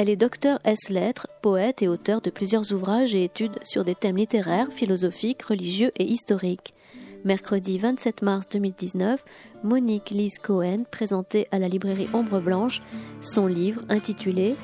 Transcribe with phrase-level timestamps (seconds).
[0.00, 3.96] Elle est docteur S lettres, poète et auteur de plusieurs ouvrages et études sur des
[3.96, 6.72] thèmes littéraires, philosophiques, religieux et historiques.
[7.24, 9.24] Mercredi 27 mars 2019,
[9.64, 12.80] Monique Lise Cohen présentait à la librairie Ombre Blanche
[13.20, 14.54] son livre intitulé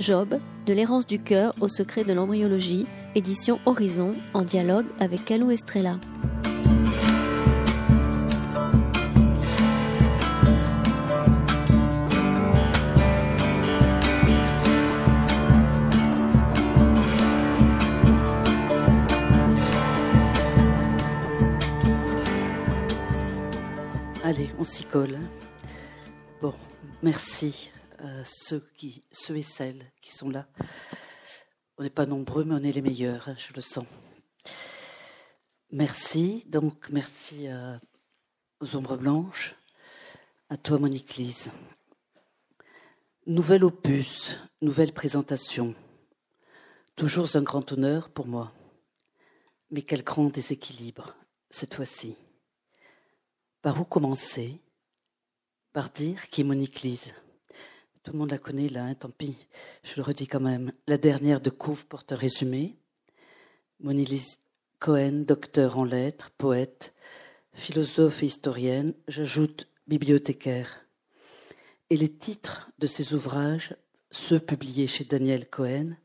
[0.00, 5.50] Job, de l'errance du cœur au secret de l'embryologie, édition Horizon, en dialogue avec Calou
[5.50, 5.98] Estrella.
[26.40, 26.54] Bon,
[27.02, 30.46] merci à ceux, qui, ceux et celles qui sont là.
[31.76, 33.86] On n'est pas nombreux, mais on est les meilleurs, hein, je le sens.
[35.72, 37.48] Merci, donc merci
[38.60, 39.56] aux ombres blanches,
[40.48, 41.50] à toi Monique Lise.
[43.26, 45.74] Nouvel opus, nouvelle présentation.
[46.94, 48.52] Toujours un grand honneur pour moi.
[49.72, 51.16] Mais quel grand déséquilibre
[51.50, 52.14] cette fois-ci.
[53.60, 54.60] Par où commencer?
[55.74, 57.12] Par dire qui est Monique Lise.
[58.04, 59.36] Tout le monde la connaît là, hein, tant pis,
[59.82, 60.72] je le redis quand même.
[60.86, 62.76] La dernière de Couve porte un résumé.
[63.80, 64.38] Monique Lise
[64.78, 66.94] Cohen, docteur en lettres, poète,
[67.54, 70.86] philosophe et historienne, j'ajoute bibliothécaire.
[71.90, 73.74] Et les titres de ses ouvrages,
[74.12, 75.96] ceux publiés chez Daniel Cohen,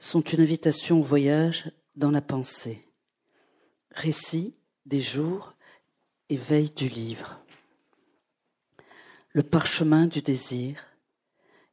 [0.00, 2.84] sont une invitation au voyage dans la pensée.
[3.92, 5.54] Récit des jours
[6.28, 7.40] Éveil du livre.
[9.32, 10.84] Le parchemin du désir,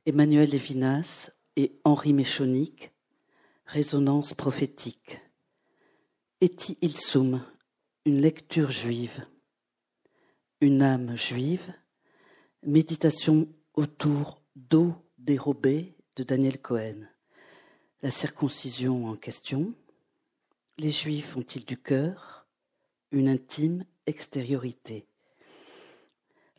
[0.05, 2.91] Emmanuel Lévinas et Henri Méchonic,
[3.65, 5.19] Résonance prophétique.
[6.39, 7.43] Eti Ilsum,
[8.05, 9.25] une lecture juive.
[10.61, 11.73] Une âme juive,
[12.61, 17.07] méditation autour d'eau dérobée de Daniel Cohen.
[18.03, 19.73] La circoncision en question.
[20.77, 22.45] Les juifs ont-ils du cœur
[23.11, 25.07] Une intime extériorité?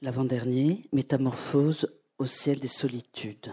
[0.00, 3.52] L'avant-dernier, Métamorphose au ciel des solitudes.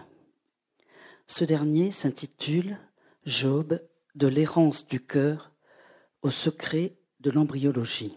[1.26, 2.78] Ce dernier s'intitule
[3.24, 3.80] Job
[4.14, 5.50] de l'errance du cœur
[6.22, 8.16] au secret de l'embryologie.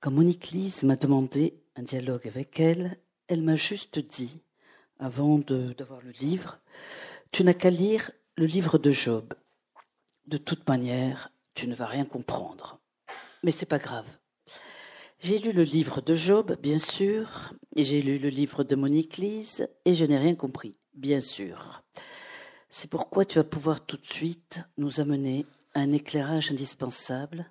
[0.00, 2.96] Quand Monique Lise m'a demandé un dialogue avec elle,
[3.28, 4.42] elle m'a juste dit,
[4.98, 6.60] avant d'avoir le livre,
[7.30, 9.34] tu n'as qu'à lire le livre de Job.
[10.28, 12.80] De toute manière, tu ne vas rien comprendre.
[13.42, 14.08] Mais c'est pas grave.
[15.24, 19.18] J'ai lu le livre de Job, bien sûr, et j'ai lu le livre de Monique
[19.18, 21.84] Lise, et je n'ai rien compris, bien sûr.
[22.70, 27.46] C'est pourquoi tu vas pouvoir tout de suite nous amener à un éclairage indispensable,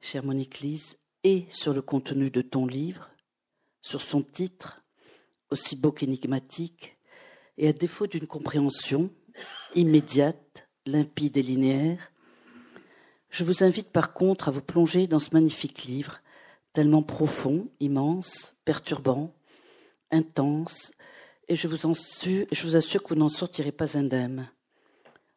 [0.00, 3.10] chère Monique Lise, et sur le contenu de ton livre,
[3.82, 4.80] sur son titre,
[5.50, 6.96] aussi beau qu'énigmatique,
[7.58, 9.10] et à défaut d'une compréhension
[9.74, 12.12] immédiate, limpide et linéaire,
[13.30, 16.20] je vous invite par contre à vous plonger dans ce magnifique livre
[16.76, 19.32] tellement profond, immense, perturbant,
[20.10, 20.92] intense,
[21.48, 24.50] et je vous, en je vous assure que vous n'en sortirez pas indemne.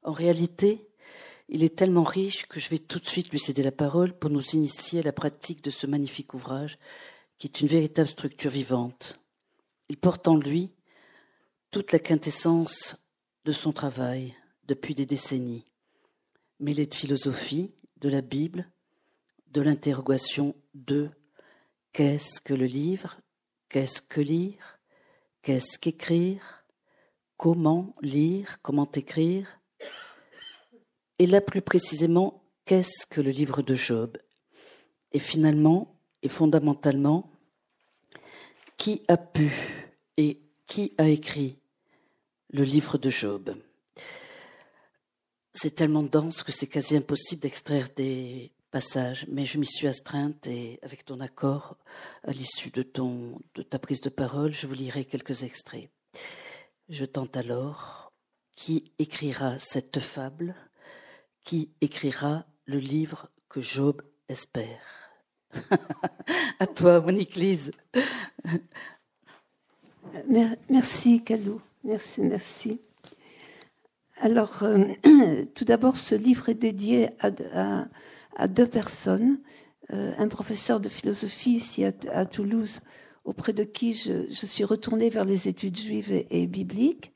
[0.04, 0.90] En réalité,
[1.48, 4.30] il est tellement riche que je vais tout de suite lui céder la parole pour
[4.30, 6.78] nous initier à la pratique de ce magnifique ouvrage
[7.38, 9.18] qui est une véritable structure vivante.
[9.88, 10.72] Il porte en lui
[11.72, 12.98] toute la quintessence
[13.46, 14.36] de son travail
[14.68, 15.64] depuis des décennies,
[16.60, 17.72] mêlée de philosophie,
[18.02, 18.70] de la Bible,
[19.48, 21.12] de l'interrogation de
[21.94, 23.20] Qu'est-ce que le livre?
[23.68, 24.80] Qu'est-ce que lire?
[25.42, 26.66] Qu'est-ce qu'écrire?
[27.38, 28.60] Comment lire?
[28.62, 29.60] Comment écrire?
[31.18, 34.18] Et là plus précisément, qu'est-ce que le livre de Job?
[35.12, 37.32] Et finalement, et fondamentalement,
[38.78, 39.52] qui a pu
[40.18, 41.60] et qui a écrit
[42.52, 43.56] le livre de Job?
[45.54, 50.48] C'est tellement dense que c'est quasi impossible d'extraire des passage, mais je m'y suis astreinte
[50.48, 51.78] et avec ton accord,
[52.24, 55.90] à l'issue de, de ta prise de parole, je vous lirai quelques extraits.
[56.90, 58.12] Je tente alors
[58.56, 60.56] qui écrira cette fable,
[61.44, 64.82] qui écrira le livre que Job espère?
[66.60, 67.72] à toi, Monique Lise.
[70.70, 71.62] merci, Calou.
[71.84, 72.82] Merci, merci.
[74.22, 74.94] Alors, euh,
[75.56, 77.86] tout d'abord, ce livre est dédié à
[78.48, 79.40] deux personnes,
[79.92, 82.82] euh, un professeur de philosophie ici à, Toulouse,
[83.26, 87.12] auprès de qui je, suis retournée vers les études juives et, bibliques,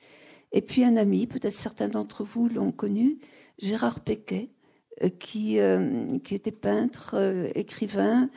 [0.52, 3.20] et puis un ami, peut-être certains d'entre vous l'ont connu,
[3.60, 4.50] Gérard Pequet,
[5.04, 8.30] euh, euh, qui était peintre, écrivain,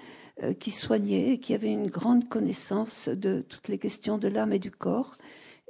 [0.60, 4.70] qui soignait, qui avait une grande connaissance de toutes les questions de l'âme et du
[4.70, 5.16] corps.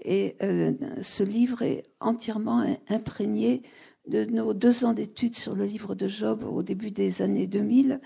[0.04, 0.36] Et
[1.02, 3.62] ce livre est entièrement imprégné
[4.06, 8.00] de nos deux ans d'études sur le livre de Job au début des années 2000.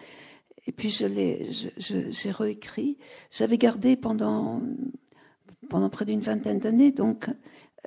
[0.66, 1.48] Et puis je l'ai,
[1.78, 2.98] j'ai réécrit.
[3.30, 4.62] J'avais gardé pendant
[5.68, 7.30] pendant près d'une vingtaine d'années, donc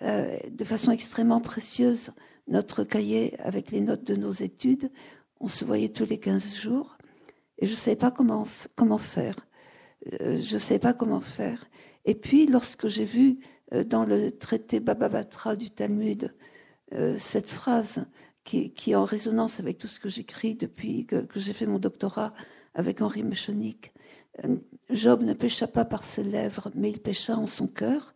[0.02, 2.12] euh, de façon extrêmement précieuse,
[2.48, 4.90] notre cahier avec les notes de nos études.
[5.40, 6.98] On se voyait tous les 15 jours
[7.60, 9.36] et je ne savais pas comment comment faire.
[10.22, 11.66] Euh, je ne savais pas comment faire.
[12.06, 13.40] Et puis lorsque j'ai vu
[13.74, 15.24] euh, dans le traité Baba
[15.56, 16.34] du Talmud
[16.96, 18.06] euh, cette phrase
[18.44, 22.34] qui, est en résonance avec tout ce que j'écris depuis que, j'ai fait mon doctorat
[22.76, 23.94] avec Henri Mechonik.
[24.44, 24.58] Euh,
[24.90, 28.14] Job ne pécha pas par ses lèvres, mais il pécha en son cœur.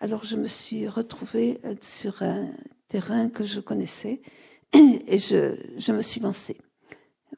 [0.00, 2.50] Alors je me suis retrouvée euh, sur un
[2.88, 4.20] terrain que je connaissais
[4.72, 6.58] et je, me suis lancée.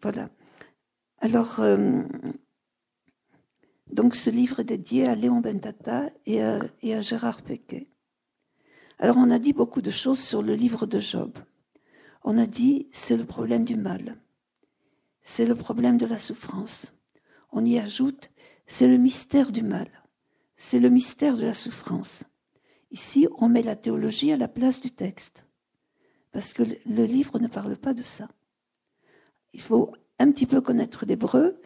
[0.02, 0.28] Voilà.
[1.20, 1.60] Alors,
[3.90, 7.88] donc ce livre est dédié à Léon Bentata et à, et à Gérard Pequet.
[8.98, 11.38] Alors on a dit beaucoup de choses sur le livre de Job.
[12.24, 14.16] On a dit c'est le problème du mal,
[15.22, 16.94] c'est le problème de la souffrance.
[17.52, 18.30] On y ajoute
[18.66, 19.88] c'est le mystère du mal,
[20.56, 22.24] c'est le mystère de la souffrance.
[22.90, 25.44] Ici, on met la théologie à la place du texte,
[26.32, 28.28] parce que le livre ne parle pas de ça.
[29.52, 31.60] Il faut un petit peu connaître l'hébreu,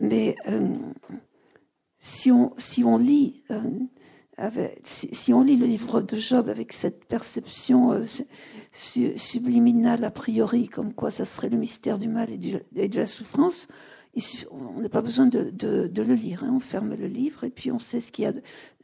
[0.00, 0.76] mais euh,
[2.00, 3.60] si, on, lit euh,
[4.84, 8.04] si, on lit le livre de Job avec cette perception euh,
[9.16, 12.38] subliminale a priori, comme quoi ça serait le mystère du mal et,
[12.88, 13.66] de la souffrance,
[14.50, 16.44] on n'a pas besoin de, le lire.
[16.44, 16.52] Hein.
[16.54, 18.32] On ferme le livre et puis on sait ce qu'il y a.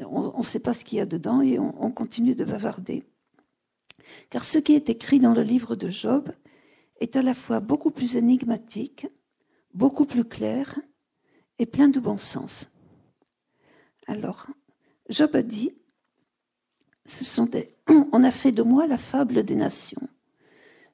[0.07, 3.05] on ne sait pas ce qu'il y a dedans et on, on continue de bavarder.
[4.31, 6.33] Car ce qui est écrit dans le livre de Job
[7.01, 9.07] est à la fois beaucoup plus énigmatique,
[9.73, 10.79] beaucoup plus clair
[11.59, 12.71] et plein de bon sens.
[14.07, 14.49] Alors,
[15.09, 15.75] Job a dit,
[17.07, 17.51] ce sont
[18.13, 20.09] on a fait de moi la fable des nations.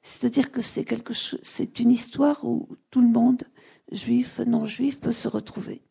[0.02, 3.44] C'est-à-dire que c'est quelque chose, c'est une histoire où tout le monde,
[3.92, 5.82] juif, non juif, peut se retrouver.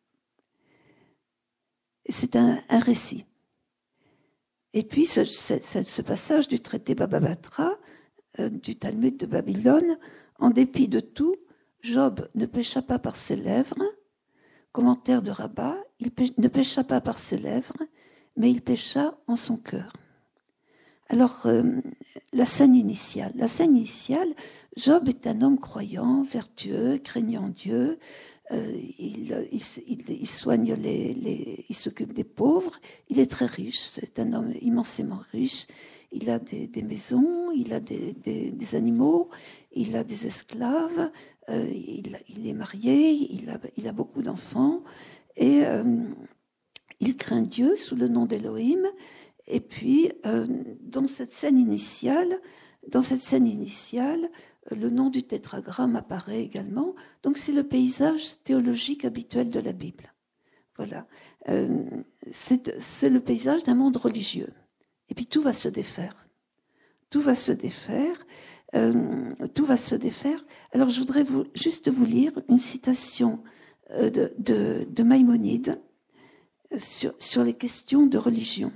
[2.06, 3.26] Et c'est un, récit.
[4.74, 7.78] Et puis ce, passage du traité Bababatra,
[8.40, 10.00] euh, du Talmud de Babylone,
[10.40, 11.36] en dépit de tout,
[11.82, 13.84] Job ne pécha pas par ses lèvres.
[14.72, 17.78] Commentaire de Rabat, il ne pécha pas par ses lèvres,
[18.40, 19.94] mais il pécha en son cœur.
[21.10, 21.64] Alors, euh,
[22.34, 23.34] la scène initiale.
[23.36, 24.30] La scène initiale,
[24.78, 28.00] Job est un homme croyant, vertueux, craignant Dieu.
[28.52, 32.80] Euh, il, soigne les, il s'occupe des pauvres.
[33.10, 33.82] Il est très riche.
[33.92, 35.68] C'est un homme immensément riche.
[36.12, 39.30] Il a des, maisons, il a des, animaux,
[39.74, 41.12] il a des esclaves.
[41.50, 44.84] Euh, il, est marié, il a, il a beaucoup d'enfants.
[45.36, 45.64] Et
[47.00, 48.86] il craint Dieu sous le nom d'Elohim.
[49.48, 50.48] Et puis, euh,
[50.82, 52.40] dans cette scène initiale,
[52.88, 54.30] dans cette scène initiale,
[54.72, 56.96] le nom du tétragramme apparaît également.
[57.24, 60.14] Donc, c'est le paysage théologique habituel de la Bible.
[60.78, 61.08] Voilà.
[61.50, 61.86] Euh,
[62.32, 64.54] c'est le paysage d'un monde religieux.
[65.10, 66.28] Et puis, tout va se défaire.
[67.10, 68.28] Tout va se défaire.
[68.76, 70.46] Euh, tout va se défaire.
[70.74, 71.26] Alors, je voudrais
[71.56, 73.42] juste vous lire une citation
[73.90, 75.80] de, de, de Maïmonide
[76.78, 78.72] sur, les questions de religion.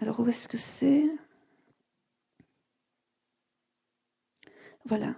[0.00, 1.08] Alors où est-ce que c'est?
[4.84, 5.14] Voilà.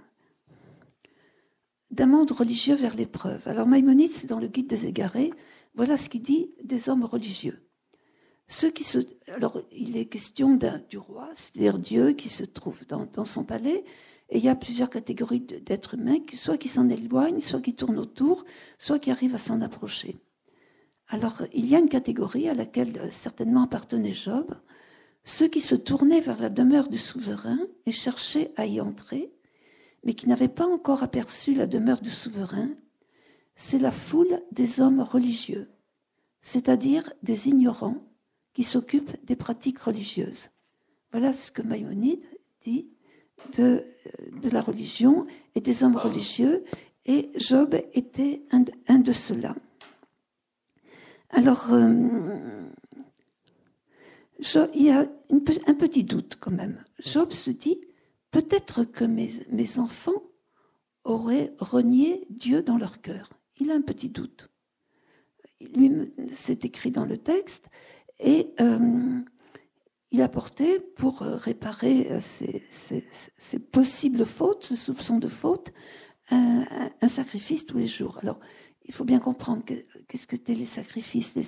[1.90, 3.46] D'un monde religieux vers l'épreuve.
[3.46, 5.32] Alors Maïmonide, dans le Guide des égarés.
[5.74, 7.60] Voilà ce qu'il dit des hommes religieux.
[8.46, 8.98] Ceux qui se,
[9.28, 10.58] alors, il est question
[10.88, 13.84] du roi, c'est-à-dire Dieu qui se trouve dans, dans, son palais,
[14.28, 17.98] et il y a plusieurs catégories d'êtres humains, soit qui s'en éloignent, soit qui tournent
[17.98, 18.44] autour,
[18.78, 20.18] soit qui arrivent à s'en approcher.
[21.14, 24.52] Alors, il y a une catégorie à laquelle euh, certainement appartenait Job,
[25.22, 29.32] ceux qui se tournaient vers la demeure du souverain et cherchaient à y entrer,
[30.02, 32.68] mais qui n'avaient pas encore aperçu la demeure du souverain,
[33.54, 35.68] c'est la foule des hommes religieux,
[36.42, 38.02] c'est-à-dire des ignorants
[38.52, 40.50] qui s'occupent des pratiques religieuses.
[41.12, 42.24] Voilà ce que Maïmonide
[42.62, 42.88] dit
[43.56, 43.84] de,
[44.42, 46.64] euh, la religion et des hommes religieux,
[47.06, 48.42] et Job était
[48.88, 49.54] un de ceux-là.
[51.34, 51.90] Alors, euh,
[54.72, 55.00] il y a
[55.66, 56.84] un petit doute quand même.
[57.00, 57.80] Job se dit,
[58.30, 60.22] peut-être que mes, enfants
[61.02, 63.30] auraient renié Dieu dans leur cœur.
[63.58, 64.48] Il a un petit doute.
[65.74, 67.68] Lui, c'est écrit dans le texte,
[68.20, 69.18] et euh,
[70.12, 72.62] il a porté pour réparer ces,
[73.72, 75.72] possibles fautes, ce soupçon de faute,
[76.30, 76.64] un,
[77.00, 78.18] un, sacrifice tous les jours.
[78.22, 78.38] Alors,
[78.84, 79.62] il faut bien comprendre
[80.08, 81.38] qu'est-ce que étaient les sacrifices.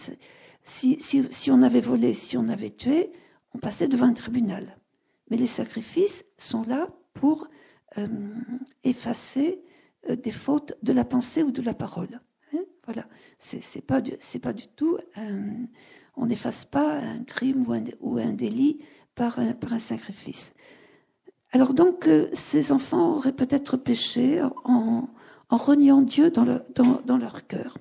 [0.64, 3.12] si, on avait volé, si on avait tué,
[3.54, 4.78] on passait devant un tribunal.
[5.30, 7.48] Mais les sacrifices sont là pour
[7.98, 8.06] euh,
[8.84, 9.62] effacer
[10.08, 12.20] euh, des fautes de la pensée ou de la parole.
[12.54, 13.06] Hein voilà,
[13.38, 14.00] c'est pas
[14.42, 14.98] pas du tout.
[16.16, 17.64] on n'efface pas un crime
[18.00, 18.78] ou un, délit
[19.14, 20.54] par un, sacrifice.
[21.52, 25.08] Alors donc, euh, ces enfants auraient peut-être péché en,
[25.48, 27.78] en reniant Dieu dans, le, dans, dans leur cœur.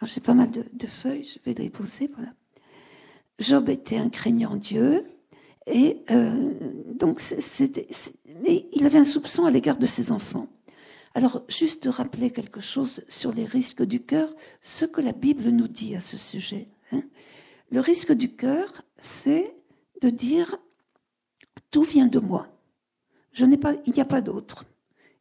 [0.00, 2.10] Alors j'ai pas mal de, feuilles, je vais les poser.
[2.14, 2.32] Voilà.
[3.38, 5.04] Job était un craignant Dieu,
[5.66, 6.52] et euh,
[6.94, 7.88] donc c'était,
[8.42, 10.48] mais il avait un soupçon à l'égard de ses enfants.
[11.14, 15.48] Alors, juste de rappeler quelque chose sur les risques du cœur, ce que la Bible
[15.48, 16.68] nous dit à ce sujet.
[16.92, 17.02] Hein.
[17.70, 19.56] Le risque du cœur, c'est
[20.00, 20.56] de dire
[21.70, 22.46] tout vient de moi.
[23.32, 24.64] Je n'ai pas, il n'y a pas d'autre.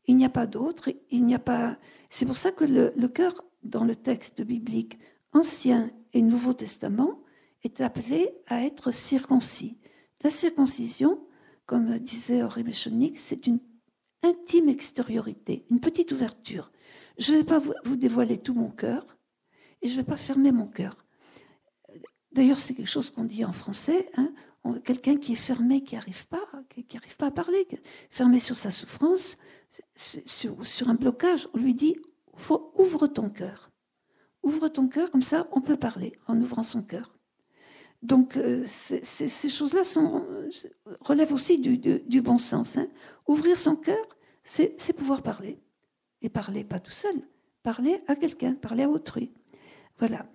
[0.10, 0.90] Il n'y a pas d'autre.
[1.12, 1.78] Il n'y a pas.
[2.10, 4.98] C'est pour ça que le, cœur, dans le texte biblique
[5.34, 7.22] Ancien et Nouveau Testament,
[7.64, 9.78] est appelé à être circoncis.
[10.24, 11.20] La circoncision,
[11.68, 13.60] comme disait Henri Méchonic, c'est une
[14.24, 16.72] intime extériorité, une petite ouverture.
[17.20, 19.06] Je ne vais pas vous dévoiler tout mon cœur
[19.84, 21.06] et je ne vais pas fermer mon cœur.
[22.32, 24.10] D'ailleurs, c'est quelque chose qu'on dit en français.
[24.18, 24.34] Hein,
[24.84, 27.68] quelqu'un qui est fermé, qui n'arrive pas, qui n'arrive pas à parler,
[28.10, 29.38] fermé sur sa souffrance,
[29.96, 31.96] sur, un blocage, on lui dit
[32.36, 33.72] faut, ouvre ton cœur.
[34.44, 37.14] Ouvre ton cœur, comme ça on peut parler en ouvrant son cœur.
[38.02, 39.82] Donc euh, ces choses-là
[41.02, 42.78] relèvent aussi du, bon sens.
[42.78, 42.88] Hein.
[43.28, 44.06] Ouvrir son cœur,
[44.44, 45.60] c'est pouvoir parler.
[46.22, 47.16] Et parler pas tout seul,
[47.64, 49.32] parler à quelqu'un, parler à autrui.
[50.00, 50.26] Voilà.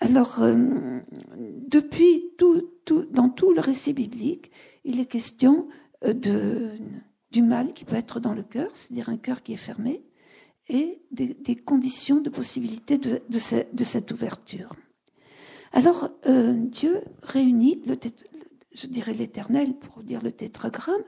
[0.00, 1.00] Alors, euh,
[1.36, 2.70] depuis tout,
[3.10, 4.50] dans tout le récit biblique,
[4.84, 5.68] il est question
[6.04, 6.72] euh, de,
[7.32, 10.02] du mal qui peut être dans le cœur, c'est-à-dire un cœur qui est fermé,
[10.68, 14.70] et des, conditions de possibilité de, cette ouverture.
[15.72, 17.82] Alors, euh, Dieu réunit,
[18.72, 21.02] je dirais l'éternel pour dire le tétragramme,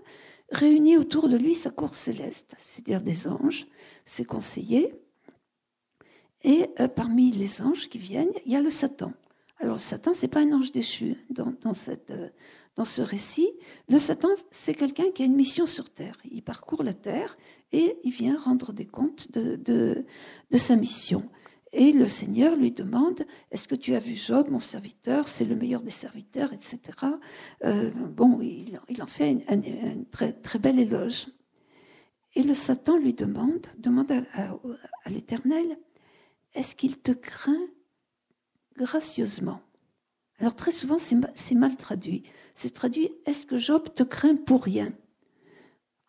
[0.50, 3.66] réunit autour de lui sa cour céleste, c'est-à-dire des anges,
[4.04, 4.94] ses conseillers.
[6.42, 9.12] Et euh, parmi les anges qui viennent, il y a le Satan.
[9.58, 12.28] Alors, le Satan, c'est pas un ange déchu dans, dans, cette, euh,
[12.76, 13.50] dans ce récit.
[13.88, 16.18] Le Satan, c'est quelqu'un qui a une mission sur Terre.
[16.30, 17.36] Il parcourt la Terre
[17.72, 20.04] et il vient rendre des comptes de,
[20.52, 21.28] sa mission.
[21.72, 25.26] Et le Seigneur lui demande, est-ce que tu as vu Job, mon serviteur?
[25.26, 26.78] C'est le meilleur des serviteurs, etc.
[27.64, 29.60] Euh, bon, il, en fait un,
[30.10, 31.26] très, très bel éloge.
[32.36, 35.78] Et le Satan lui demande, demande à, l'Éternel,
[36.54, 37.66] est-ce qu'il te craint
[38.76, 39.60] gracieusement?
[40.38, 42.24] Alors très souvent, c'est mal traduit.
[42.54, 44.92] C'est traduit, est-ce que Job te craint pour rien?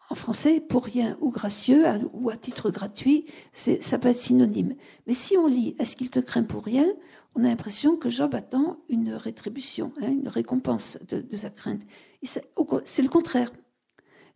[0.10, 4.76] En français, pour rien ou gracieux ou à titre gratuit, ça peut être synonyme.
[5.08, 6.88] Mais si on lit Est-ce qu'il te craint pour rien?
[7.34, 11.82] On a l'impression que Job attend une rétribution, hein, une récompense de, sa crainte.
[12.24, 13.52] C'est le contraire.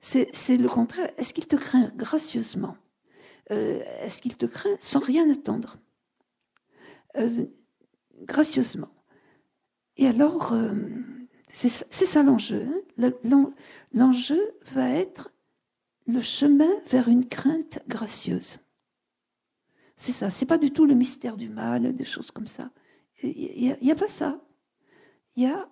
[0.02, 1.12] C'est le contraire.
[1.18, 2.76] Est-ce qu'il te craint gracieusement?
[3.52, 5.78] Euh, Est-ce qu'il te craint sans rien attendre?
[7.18, 7.46] Euh,
[8.24, 8.90] Gracieusement.
[10.00, 10.72] Et alors, euh,
[11.50, 12.66] c'est ça l'enjeu.
[12.98, 13.52] Hein.
[13.92, 14.40] L'enjeu
[14.72, 15.34] va être
[16.08, 18.60] le chemin vers une crainte gracieuse.
[19.98, 22.72] C'est ça, c'est pas du tout le mystère du mal, des choses comme ça.
[23.24, 24.40] Il n'y a, pas ça.
[25.36, 25.70] Il y a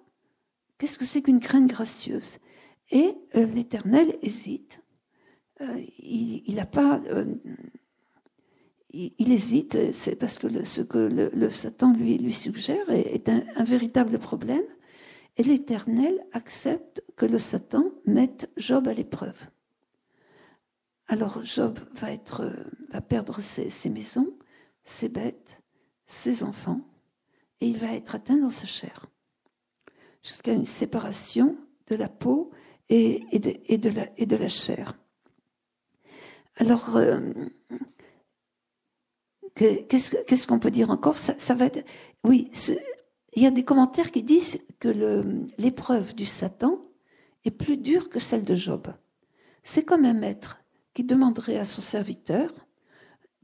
[0.78, 2.40] qu'est-ce que c'est qu'une crainte gracieuse?
[2.92, 4.82] Et euh, l'Éternel hésite.
[5.62, 7.02] Euh, il n'a pas.
[8.92, 14.64] Il, hésite, c'est parce que ce que le, Satan lui, suggère est, un, véritable problème.
[15.36, 19.48] Et l'Éternel accepte que le Satan mette Job à l'épreuve.
[21.08, 24.34] Alors Job va, perdre ses, maisons,
[24.84, 25.62] ses bêtes,
[26.06, 26.82] ses enfants,
[27.62, 29.06] et il va être atteint dans sa chair,
[30.24, 32.52] jusqu'à une séparation de la peau
[32.90, 34.98] et, et, de, la, et de, la, chair.
[36.56, 37.20] Alors, euh,
[39.58, 41.18] qu'est-ce qu'on peut dire encore?
[41.18, 41.86] Ça, va être,
[42.24, 42.52] Oui,
[43.34, 44.90] il y a des commentaires qui disent que
[45.58, 46.80] l'épreuve du Satan
[47.46, 48.88] est plus dure que celle de Job.
[49.64, 52.54] C'est comme un maître qui demanderait à son serviteur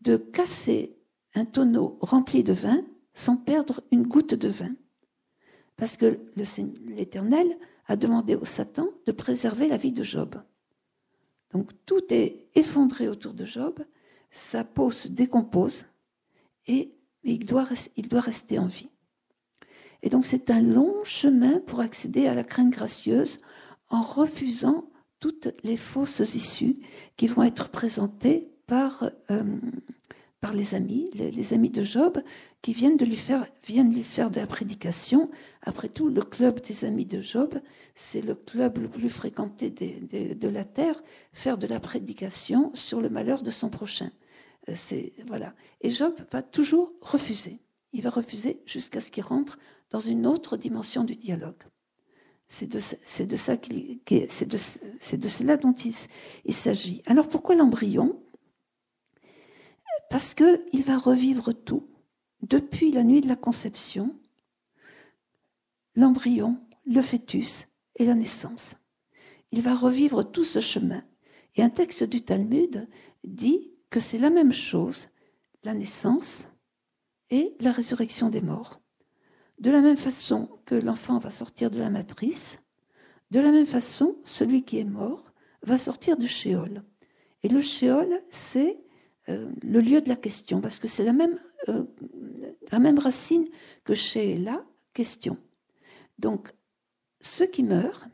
[0.01, 0.96] de casser
[1.34, 4.75] un tonneau rempli de vin sans perdre une goutte de vin.
[5.77, 6.20] Parce que
[6.86, 10.36] l'Éternel a demandé au Satan de préserver la vie de Job.
[11.51, 13.84] Donc tout est effondré autour de Job,
[14.32, 15.86] sa peau se décompose
[16.67, 16.93] et
[17.24, 18.89] il doit, il doit rester en vie.
[20.01, 23.39] Et donc c'est un long chemin pour accéder à la crainte gracieuse
[23.89, 24.86] en refusant
[25.20, 26.77] toutes les fausses issues
[27.15, 29.43] qui vont être présentées par, euh,
[30.41, 32.22] par les amis, les, amis de Job,
[32.62, 35.29] qui viennent de lui faire, viennent lui faire de la prédication.
[35.62, 37.58] Après tout, le club des amis de Job,
[37.96, 41.01] c'est le club le plus fréquenté de la terre,
[41.32, 44.12] faire de la prédication sur le malheur de son prochain.
[44.70, 44.75] Euh.
[45.82, 47.60] Et Job va toujours refuser.
[47.91, 49.60] Il va refuser jusqu'à ce qu'il rentre
[49.91, 51.62] dans une autre dimension du dialogue.
[52.48, 55.93] C'est de cela dont il,
[56.46, 57.01] il s'agit.
[57.05, 58.20] Alors pourquoi l'embryon?
[60.10, 61.88] Parce qu'il va revivre tout,
[62.41, 64.15] depuis la nuit de la conception,
[65.96, 68.75] l'embryon, le fœtus et la naissance.
[69.51, 71.03] Il va revivre tout ce chemin.
[71.55, 72.88] Et un texte du Talmud
[73.24, 75.09] dit que c'est la même chose,
[75.63, 76.47] la naissance
[77.29, 78.81] et la résurrection des morts.
[79.59, 82.57] De la même façon que l'enfant va sortir de la matrice,
[83.29, 85.31] de la même façon, celui qui est mort
[85.62, 86.81] va sortir du shéol.
[87.43, 88.79] Et le shéol, c'est
[89.29, 91.83] euh, le lieu de la question, parce que c'est euh,
[92.71, 93.47] la même racine
[93.83, 95.38] que chez la question.
[96.17, 96.51] Donc,
[97.21, 98.07] ceux qui meurent,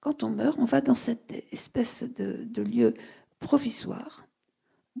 [0.00, 2.94] quand on meurt, on va dans cette espèce de, lieu
[3.38, 4.24] provisoire,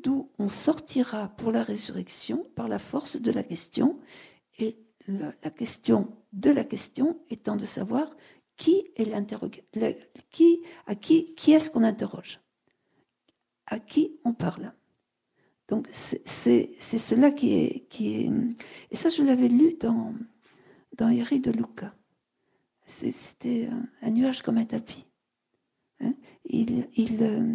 [0.02, 3.98] d'où on sortira pour la résurrection par la force de la question,
[4.58, 4.76] et
[5.08, 8.10] la, question de la question étant de savoir
[8.56, 9.10] qui est
[10.30, 12.40] qui, à qui, qui est-ce qu'on interroge,
[13.66, 14.72] à qui on parle?
[15.68, 18.30] Donc c'est cela qui est, qui est...
[18.90, 20.12] Et ça, je l'avais lu dans,
[20.96, 21.94] dans Eri de Luca.
[22.86, 23.70] C'était
[24.02, 25.06] un, nuage comme un tapis.
[26.00, 26.14] Hein.
[26.44, 27.54] il, il, euh,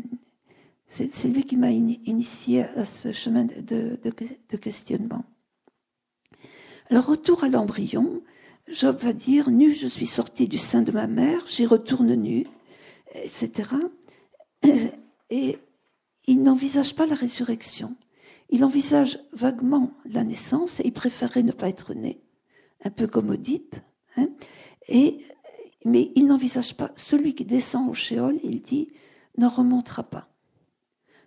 [0.88, 3.98] c'est lui qui m'a initié à ce chemin de,
[4.58, 5.26] questionnement.
[6.90, 8.22] Alors, retour à l'embryon,
[8.68, 12.46] Job va dire Nu, je suis sorti du sein de ma mère, j'y retourne nu,
[13.16, 13.70] etc.
[15.30, 15.58] Et
[16.28, 17.96] il n'envisage pas la résurrection.
[18.50, 22.22] Il envisage vaguement la naissance et il préférerait ne pas être né,
[22.84, 23.76] un peu comme Oedipe.
[24.18, 24.28] Hein,
[25.86, 26.92] mais il n'envisage pas.
[26.96, 28.90] Celui qui descend au shéol, il dit,
[29.38, 30.30] ne remontera pas.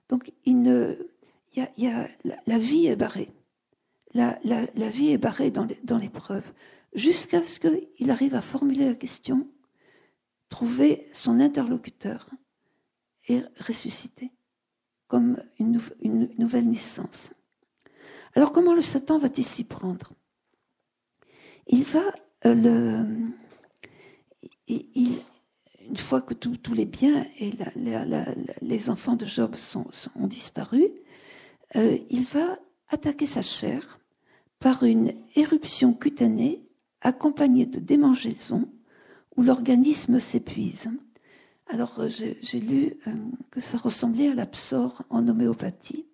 [0.08, 0.66] Donc il
[1.54, 2.08] y a,
[2.46, 3.30] la, vie est barrée.
[4.14, 4.38] La,
[4.88, 6.44] vie est barrée dans l'épreuve,
[6.94, 9.46] jusqu'à ce qu'il arrive à formuler la question,
[10.48, 12.28] trouver son interlocuteur
[13.28, 14.32] et ressusciter
[15.06, 15.80] comme une,
[16.38, 17.30] nouvelle naissance.
[18.34, 20.12] Alors comment le Satan va-t-il s'y prendre?
[21.66, 22.04] Il va
[22.46, 23.06] euh, le,
[25.88, 27.50] une fois que tous les biens et
[28.62, 29.56] les enfants de Job
[30.16, 30.86] ont disparu,
[31.76, 32.58] euh, il va
[32.90, 33.98] attaquer sa chair
[34.58, 36.62] par une éruption cutanée
[37.00, 38.68] accompagnée de démangeaisons
[39.36, 40.88] où l'organisme s'épuise.
[41.68, 43.12] Alors euh, j'ai lu euh,
[43.50, 46.06] que ça ressemblait à l'absor en homéopathie,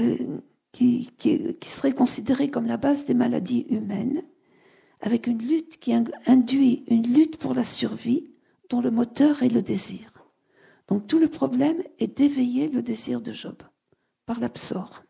[0.00, 0.40] euh,
[0.72, 1.10] qui,
[1.62, 4.22] serait considérée comme la base des maladies humaines,
[5.00, 8.30] avec une lutte qui induit une lutte pour la survie
[8.70, 10.12] dont le moteur est le désir.
[10.88, 13.62] Donc tout le problème est d'éveiller le désir de Job
[14.26, 15.04] par l'absor.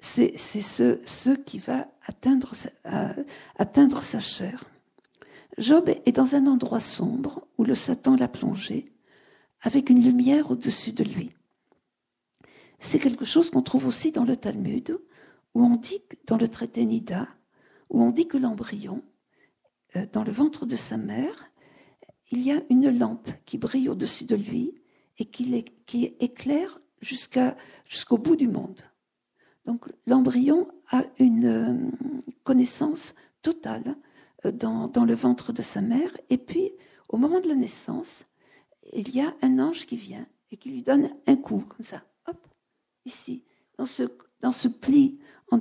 [0.00, 2.52] C'est ce, ce, qui va atteindre,
[3.56, 4.64] atteindre sa chair.
[5.58, 8.92] Job est dans un endroit sombre où le Satan l'a plongé,
[9.60, 11.32] avec une lumière au-dessus de lui.
[12.78, 15.00] C'est quelque chose qu'on trouve aussi dans le Talmud,
[15.54, 17.26] où on dit, dans le traité Nida,
[17.90, 19.02] où on dit que l'embryon,
[19.96, 21.50] euh, dans le ventre de sa mère,
[22.30, 24.74] il y a une lampe qui brille au-dessus de lui
[25.18, 25.64] et qui,
[26.20, 28.82] éclaire jusqu'au bout du monde.
[29.64, 31.74] Donc l'embryon a une euh,
[32.44, 33.96] connaissance totale
[34.44, 36.16] euh, dans, le ventre de sa mère.
[36.30, 36.72] Et puis,
[37.08, 38.26] au moment de la naissance,
[38.92, 42.02] il y a un ange qui vient et qui lui donne un coup, comme ça,
[42.26, 42.46] hop,
[43.04, 43.42] ici,
[43.78, 45.18] dans ce, pli
[45.50, 45.58] en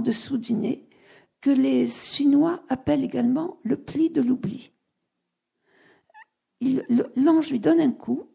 [0.00, 0.88] dessous du nez,
[1.40, 4.72] que les Chinois appellent également le pli de l'oubli.
[7.16, 8.26] L'ange lui donne un coup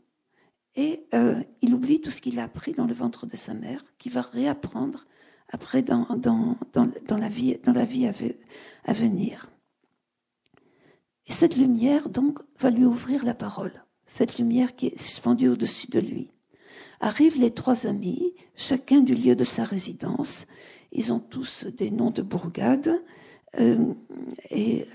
[0.76, 3.86] et euh, il oublie tout ce qu'il a appris dans le ventre de sa mère,
[3.98, 5.06] qu'il va réapprendre
[5.50, 6.08] après dans,
[7.10, 8.08] la vie
[8.84, 9.50] à venir.
[11.28, 13.84] Et cette lumière, donc, va lui ouvrir la parole.
[14.06, 16.32] Cette lumière qui est suspendue au-dessus de lui.
[17.00, 20.46] Arrivent les trois amis, chacun du lieu de sa résidence.
[20.96, 23.04] Ils ont tous des noms de bourgades.
[23.60, 23.94] Euh,
[24.50, 24.88] et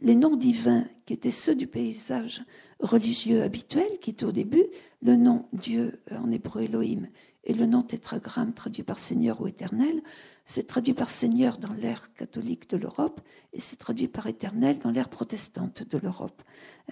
[0.00, 2.42] les noms divins, qui étaient ceux du paysage
[2.78, 4.64] religieux habituel, qui est au début
[5.02, 7.08] le nom Dieu en hébreu Elohim
[7.44, 10.02] et le nom tétragramme traduit par Seigneur ou Éternel,
[10.46, 13.20] c'est traduit par Seigneur dans l'ère catholique de l'Europe
[13.52, 16.42] et c'est traduit par Éternel dans l'ère protestante de l'Europe.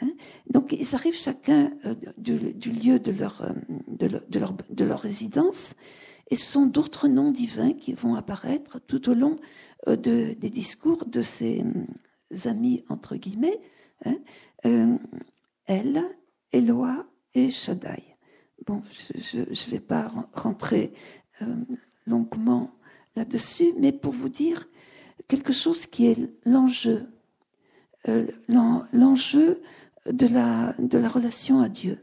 [0.00, 0.10] Hein.
[0.50, 3.52] Donc ils arrivent chacun euh, du, lieu de euh,
[3.88, 5.74] de, leur, de leur résidence
[6.28, 9.36] Et ce sont d'autres noms divins qui vont apparaître tout au long
[9.88, 11.86] euh, de, des discours de ces hum,
[12.44, 13.60] amis, entre guillemets,
[14.04, 14.18] hein,
[14.66, 14.96] euh,
[15.66, 16.02] El,
[16.52, 18.16] Eloa et Shaddai.
[18.66, 18.82] Bon,
[19.14, 20.92] je ne vais pas rentrer
[21.42, 21.46] euh,
[22.06, 22.72] longuement
[23.16, 24.68] là-dessus, mais pour vous dire
[25.28, 27.06] quelque chose qui est l'enjeu,
[28.08, 28.26] euh,
[28.92, 29.62] l'enjeu
[30.06, 31.98] de la relation à Dieu.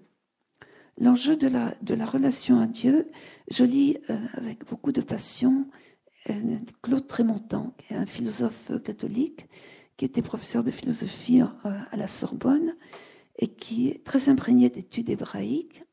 [0.98, 3.10] L'enjeu de la, relation à Dieu,
[3.52, 5.68] je lis euh, avec beaucoup de passion
[6.30, 9.48] euh, Claude Trémontant, qui est un philosophe catholique,
[9.98, 12.76] qui était professeur de philosophie à la Sorbonne
[13.38, 15.84] et qui est très imprégné d'études hébraïques.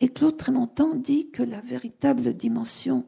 [0.00, 3.06] Et Claude Trémontant dit que la véritable dimension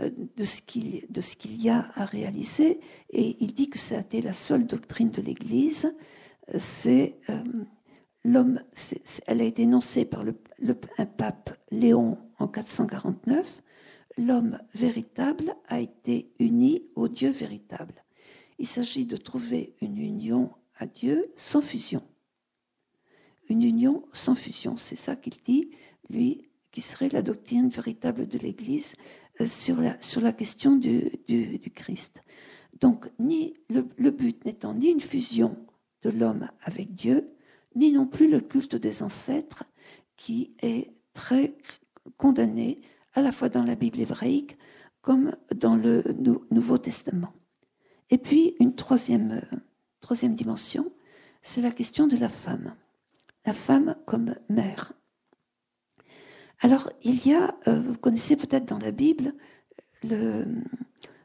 [0.00, 4.66] euh, de ce qu'il y a à réaliser, et il dit que c'était la seule
[4.66, 5.94] doctrine de l'Église,
[6.56, 7.20] c'est
[8.24, 8.62] l'homme,
[9.26, 10.24] elle a été énoncée par
[10.98, 13.62] un pape Léon en 449,
[14.18, 18.04] l'homme véritable a été uni au Dieu véritable.
[18.58, 22.02] Il s'agit de trouver une union à Dieu sans fusion.
[23.48, 25.70] Une union sans fusion, c'est ça qu'il dit,
[26.08, 28.94] lui, qui serait la doctrine véritable de l'Église
[29.40, 31.10] euh, sur la, question du,
[31.74, 32.22] Christ.
[32.80, 35.56] Donc, ni, le but n'étant ni une fusion
[36.02, 37.34] de l'homme avec Dieu,
[37.74, 39.64] ni non plus le culte des ancêtres,
[40.16, 41.54] qui est très
[42.16, 42.80] condamné
[43.14, 44.56] à la fois dans la Bible hébraïque
[45.02, 46.04] comme dans le
[46.50, 47.32] Nouveau Testament.
[48.10, 49.40] Et puis une troisième,
[50.34, 50.90] dimension,
[51.42, 52.74] c'est la question de la femme.
[53.46, 54.92] La femme comme mère.
[56.60, 59.32] Alors il y a, euh, vous connaissez peut-être dans la Bible
[60.02, 60.44] le,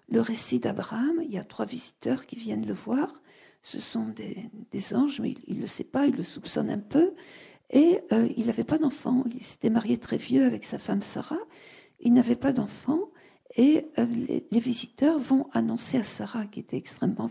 [0.09, 3.21] le récit d'Abraham, il y a trois visiteurs qui viennent le voir
[3.65, 4.13] ce sont
[4.71, 7.15] des, anges, mais il ne le sait pas, il le soupçonne un peu.
[7.71, 9.23] Et euh, il n'avait pas d'enfant.
[9.33, 11.39] Il s'était marié très vieux avec sa femme Sarah.
[11.99, 13.09] Il n'avait pas d'enfant.
[13.57, 17.27] Et euh, les, visiteurs vont annoncer à Sarah, qui était extrêmement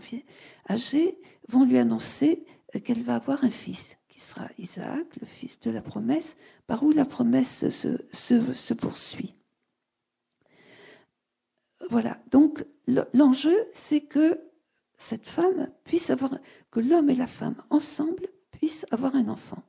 [0.69, 1.17] âgée,
[1.47, 2.43] vont lui annoncer
[2.75, 6.35] euh, qu'elle va avoir un fils, qui sera Isaac, le fils de la promesse,
[6.67, 9.35] par où la promesse se, se poursuit.
[11.89, 12.19] Voilà.
[12.29, 12.65] Donc
[13.13, 14.41] l'enjeu, c'est que
[14.97, 16.37] cette femme puisse avoir,
[16.71, 19.63] que l'homme et la femme ensemble puissent avoir un enfant.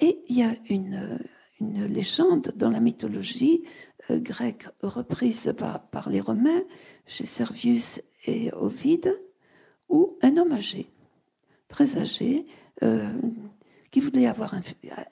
[0.00, 1.18] Et il y a une,
[1.60, 3.64] légende dans la mythologie
[4.10, 6.62] euh, grecque reprise par, les Romains,
[7.06, 9.18] chez Servius et Ovide,
[9.88, 10.90] où un homme âgé,
[11.68, 12.46] très âgé,
[12.82, 13.12] euh,
[13.90, 14.62] qui voulait avoir un,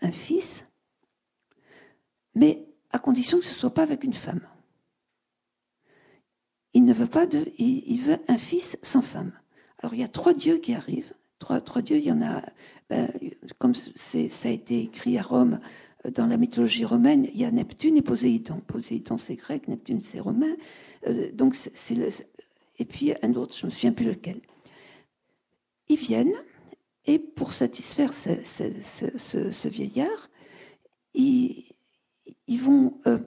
[0.02, 0.66] un, fils,
[2.34, 4.46] mais à condition que ce ne soit pas avec une femme.
[6.74, 9.32] Il ne veut pas de, il, veut un fils sans femme.
[9.78, 11.12] Alors il y a trois dieux qui arrivent.
[11.38, 12.40] Trois, dieux, il y en a,
[12.88, 13.08] ben,
[13.58, 15.58] comme ça a été écrit à Rome
[16.06, 18.60] euh, dans la mythologie romaine, il y a Neptune et Poséidon.
[18.66, 20.54] Poséidon c'est grec, Neptune c'est romain.
[21.08, 21.94] Euh, donc c'est
[22.78, 24.40] et puis un autre, je me souviens plus lequel.
[25.88, 26.34] Ils viennent
[27.06, 30.30] et pour satisfaire ce, ce, vieillard,
[31.14, 31.71] ils,
[32.46, 33.18] ils vont euh,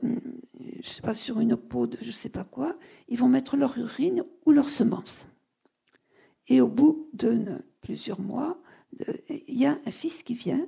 [0.85, 2.77] je sais pas, sur une peau de je sais pas quoi,
[3.07, 5.27] ils vont mettre leur urine ou leur semence.
[6.47, 8.61] Et au bout de plusieurs mois,
[9.29, 10.67] il y a un fils qui vient,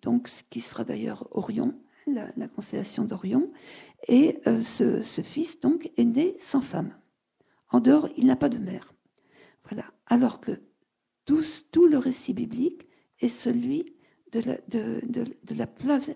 [0.00, 1.74] donc ce qui sera d'ailleurs Orion,
[2.06, 3.50] la, constellation d'Orion,
[4.06, 6.94] et euh, ce, fils donc est né sans femme.
[7.70, 8.94] En dehors, il n'a pas de mère.
[9.68, 9.84] Voilà.
[10.06, 10.52] Alors que
[11.26, 12.86] tout, tout le récit biblique
[13.20, 13.96] est celui
[14.32, 14.40] de
[15.54, 16.10] la, place,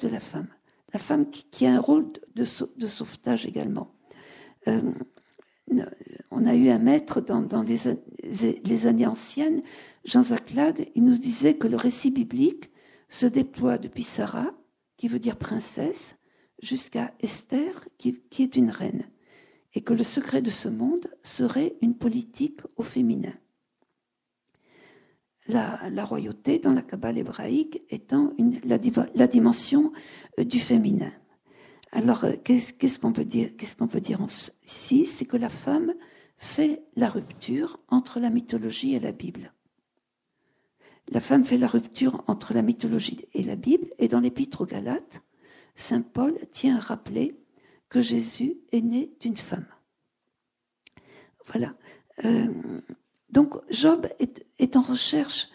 [0.00, 0.48] de la femme.
[0.92, 3.94] La femme qui, a un rôle de, sauvetage également.
[4.68, 4.92] Euh,
[6.30, 9.62] on a eu un maître dans, les, années anciennes,
[10.04, 12.70] Jean Zaclade, il nous disait que le récit biblique
[13.08, 14.52] se déploie depuis Sarah,
[14.96, 16.16] qui veut dire princesse,
[16.62, 19.08] jusqu'à Esther, qui, qui est une reine,
[19.74, 23.34] et que le secret de ce monde serait une politique au féminin
[25.48, 28.32] la, royauté dans la Kabbale hébraïque étant
[28.64, 29.92] la, dimension
[30.38, 31.12] euh, du féminin.
[31.92, 34.20] Alors, euh, qu'est-ce qu'on peut dire Qu'est-ce qu'on peut dire
[34.64, 35.04] ici?
[35.04, 35.94] C'est que la femme
[36.36, 39.52] fait la rupture entre la mythologie et la Bible.
[41.10, 44.66] La femme fait la rupture entre la mythologie et la Bible, et dans l'Épître aux
[44.66, 45.22] Galates,
[45.76, 47.36] saint Paul tient à rappeler
[47.90, 49.66] que Jésus est né d'une femme.
[51.46, 51.74] Voilà.
[52.24, 52.48] Euh,
[53.34, 55.48] donc Job est, en recherche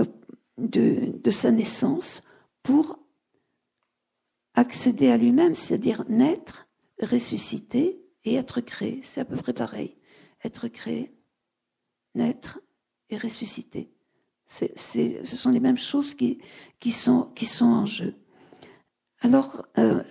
[0.00, 0.04] euh,
[0.56, 2.22] de, sa naissance
[2.62, 2.98] pour
[4.54, 6.66] accéder à lui-même, c'est-à-dire naître,
[7.02, 9.00] ressusciter et être créé.
[9.02, 9.98] C'est à peu près pareil.
[10.44, 11.14] Être créé,
[12.14, 12.58] naître
[13.10, 13.92] et ressusciter.
[14.46, 16.38] ce sont les mêmes choses qui,
[16.90, 17.30] sont,
[17.60, 18.14] en jeu.
[19.20, 20.02] Alors, euh,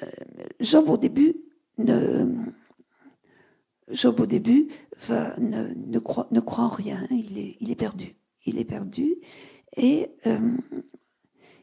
[0.59, 1.37] Job au début
[1.79, 2.27] ne,
[3.91, 4.67] Job au début
[5.07, 8.15] va, ne, croit, en rien, il est, perdu.
[8.45, 9.15] Il est perdu
[9.75, 10.57] et euh,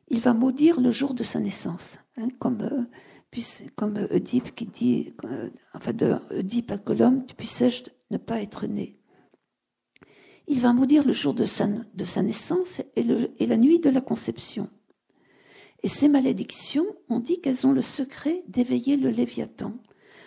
[0.09, 3.41] il va maudire le jour de sa naissance, hein, comme, euh,
[3.75, 8.99] comme Oedipe qui dit, euh, enfin de Oedipe à Colombe, puissais-je ne pas être né?
[10.49, 11.67] Il va maudire le jour de sa,
[12.23, 13.05] naissance et,
[13.39, 14.71] et la nuit de la conception.
[15.83, 19.73] Et ces malédictions, on dit qu'elles ont le secret d'éveiller le Léviathan.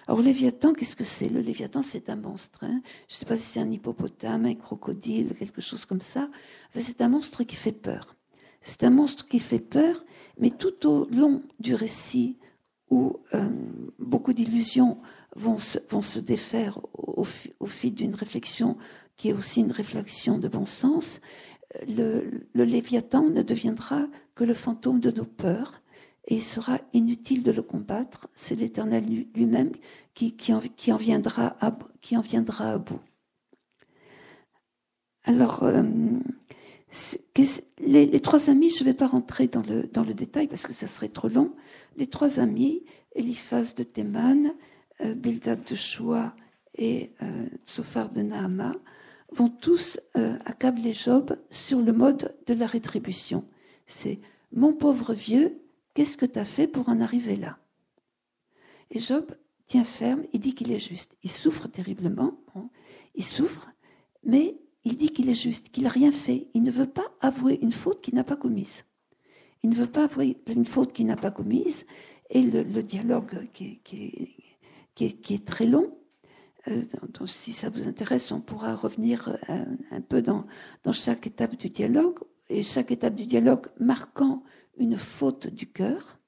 [0.10, 1.30] Alors, Léviathan, qu'est-ce que c'est?
[1.30, 2.64] Le Léviathan, c'est un monstre.
[2.64, 2.82] Hein.
[3.08, 6.30] Je ne sais pas si c'est un hippopotame, un crocodile, quelque chose comme ça.
[6.74, 8.16] c'est un monstre qui fait peur.
[8.64, 10.04] C'est un monstre qui fait peur,
[10.40, 12.40] mais tout au long du récit,
[12.90, 13.50] où euh,
[14.00, 14.98] beaucoup d'illusions
[15.36, 17.24] vont se, défaire au,
[17.68, 18.78] fil d'une réflexion
[19.16, 21.22] qui est aussi une réflexion de bon sens,
[21.88, 25.84] le Léviathan ne deviendra que le fantôme de nos peurs
[26.28, 28.28] et il sera inutile de le combattre.
[28.36, 29.04] C'est l'Éternel
[29.34, 29.72] lui-même
[30.14, 33.00] qui, qui, en, viendra à, qui en viendra à bout.
[35.24, 35.84] Alors, euh,
[37.80, 40.74] les, trois amis, je ne vais pas rentrer dans le, dans le détail parce que
[40.74, 41.54] ça serait trop long.
[41.98, 42.84] Les trois amis,
[43.16, 44.54] Eliphaz de Théman,
[45.02, 46.36] euh, Bildad de Shoua
[46.76, 48.74] et euh, Sophar de Nahama,
[49.32, 53.46] vont tous euh, accabler Job sur le mode de la rétribution.
[53.86, 54.20] C'est
[54.52, 55.62] mon pauvre vieux,
[55.94, 57.58] qu'est-ce que tu as fait pour en arriver là?
[58.92, 59.36] Et Job
[59.68, 61.16] tient ferme, il dit qu'il est juste.
[61.24, 62.34] Il souffre terriblement,
[63.16, 63.70] il souffre,
[64.24, 66.48] mais il dit qu'il est juste, qu'il n'a rien fait.
[66.54, 68.86] Il ne veut pas avouer une faute qu'il n'a pas commise.
[69.64, 71.86] Il ne veut pas avouer une faute qu'il n'a pas commise.
[72.30, 73.80] Et le, dialogue qui
[75.00, 75.98] est, très long,
[76.68, 76.84] euh,
[77.26, 80.46] si ça vous intéresse, on pourra revenir euh, un, peu dans,
[80.92, 84.44] chaque étape du dialogue, et chaque étape du dialogue marquant
[84.80, 86.20] une faute du cœur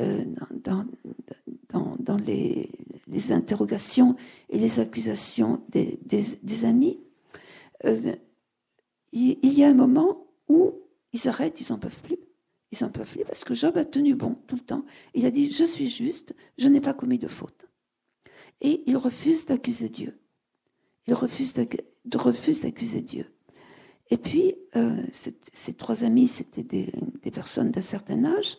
[0.00, 2.70] euh, dans, les,
[3.30, 4.16] interrogations
[4.48, 6.98] et les accusations des, amis.
[7.84, 8.18] il,
[9.12, 10.72] il, y a un moment où
[11.12, 12.18] ils arrêtent, ils n'en peuvent plus.
[12.72, 14.84] Ils n'en peuvent plus parce que Job a tenu bon tout le temps.
[15.14, 17.68] Il a dit, je suis juste, je n'ai pas commis de faute
[18.62, 20.18] et il refuse d'accuser Dieu.
[21.06, 23.26] Il refuse d'accuser Dieu.
[24.12, 25.02] Et puis, euh,
[25.54, 28.58] ces trois amis, c'était des, personnes d'un certain âge,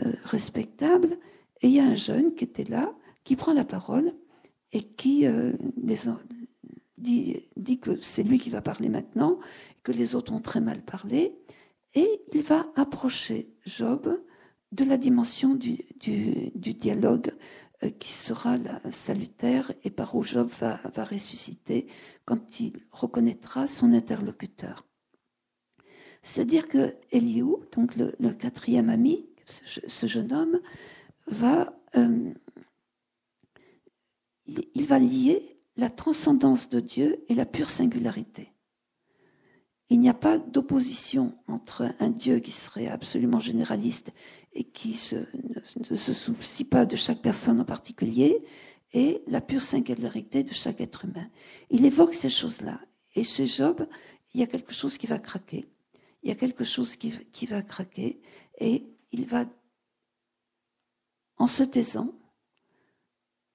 [0.00, 1.18] euh, respectables,
[1.62, 4.14] et il y a un jeune qui était là, qui prend la parole
[4.70, 5.50] et qui euh,
[6.96, 7.42] dit,
[7.80, 9.40] que c'est lui qui va parler maintenant,
[9.82, 11.34] que les autres ont très mal parlé,
[11.96, 14.16] et il va approcher Job
[14.70, 15.80] de la dimension du,
[16.56, 17.32] dialogue
[17.88, 18.56] qui sera
[18.90, 21.86] salutaire et par où Job va, ressusciter
[22.24, 24.86] quand il reconnaîtra son interlocuteur.
[26.22, 30.60] C'est-à-dire que Eliou, donc le, quatrième ami, ce, jeune homme,
[31.26, 32.32] va, euh,
[34.46, 38.52] il va lier la transcendance de Dieu et la pure singularité.
[39.90, 44.12] Il n'y a pas d'opposition entre un Dieu qui serait absolument généraliste
[44.54, 48.42] et qui ne, se soucie pas de chaque personne en particulier
[48.92, 51.28] et la pure singularité de chaque être humain.
[51.70, 52.80] Il évoque ces choses-là.
[53.16, 53.86] Et chez Job,
[54.32, 55.66] il y a quelque chose qui va craquer.
[56.22, 58.20] Il y a quelque chose qui, va craquer
[58.58, 59.44] et il va,
[61.36, 62.14] en se taisant,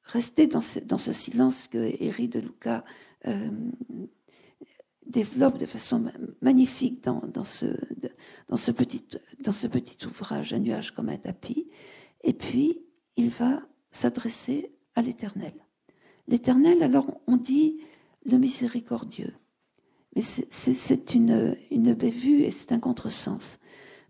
[0.04, 2.84] rester dans ce, silence que Héry de Lucas
[3.26, 3.50] euh,
[5.10, 7.66] développe de façon magnifique dans, ce,
[8.48, 9.04] dans, ce petit,
[9.44, 11.68] dans ce petit ouvrage, Un nuage comme un tapis.
[12.24, 12.82] Et puis,
[13.18, 15.54] il va s'adresser à l'Éternel.
[16.28, 17.82] L'Éternel, alors, on dit
[18.26, 19.34] le miséricordieux.
[20.16, 23.60] Mais c'est une, une bévue et c'est un contresens.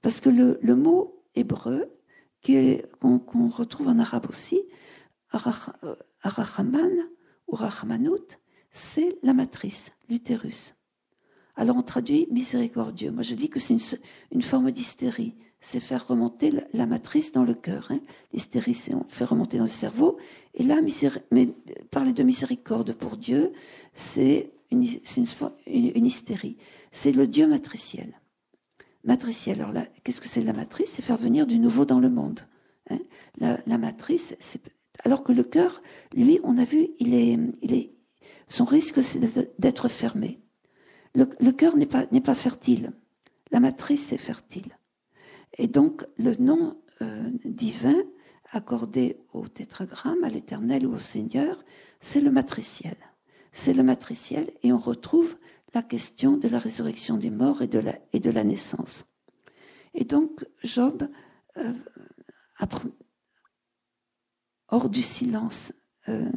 [0.02, 1.92] Parce que le, le mot hébreu,
[2.44, 4.62] qu'on retrouve en arabe aussi,
[6.22, 6.92] arachaman
[7.48, 8.38] ou rachmanout,
[8.72, 10.74] c'est la matrice, l'utérus.
[11.60, 13.12] Alors on traduit miséricordieux.
[13.12, 13.76] Moi je dis que c'est
[14.32, 15.36] une, forme d'hystérie.
[15.60, 17.88] C'est faire remonter la, matrice dans le cœur.
[17.92, 18.00] Hein.
[18.32, 20.18] L'hystérie, c'est fait remonter dans le cerveau.
[20.54, 20.80] Et là,
[21.32, 21.50] mais
[21.92, 23.52] parler de miséricorde pour Dieu,
[23.94, 26.56] c'est une, hystérie.
[26.94, 28.22] C'est le Dieu matriciel.
[29.04, 29.60] Matriciel.
[29.60, 30.94] Alors là, qu'est-ce que c'est la matrice?
[30.94, 32.40] C'est faire venir du nouveau dans le monde.
[32.90, 33.00] Hein.
[33.38, 34.34] La, matrice,
[35.04, 35.82] alors que le cœur,
[36.16, 37.92] lui, on a vu, il est, il est,
[38.48, 39.20] son risque, c'est
[39.60, 40.40] d'être fermé.
[41.16, 42.92] Le, cœur n'est pas, pas fertile.
[43.52, 44.78] La matrice est fertile.
[45.58, 47.96] Et donc, le nom euh, divin
[48.52, 51.64] accordé au tétragramme, à l'éternel ou au Seigneur,
[52.02, 52.96] c'est le matriciel.
[53.52, 55.38] C'est le matriciel et on retrouve
[55.74, 59.06] la question de la résurrection des morts et de la, et de la naissance.
[59.94, 61.10] Et donc, Job,
[61.58, 61.74] euh,
[64.70, 65.74] hors du silence
[66.08, 66.32] euh,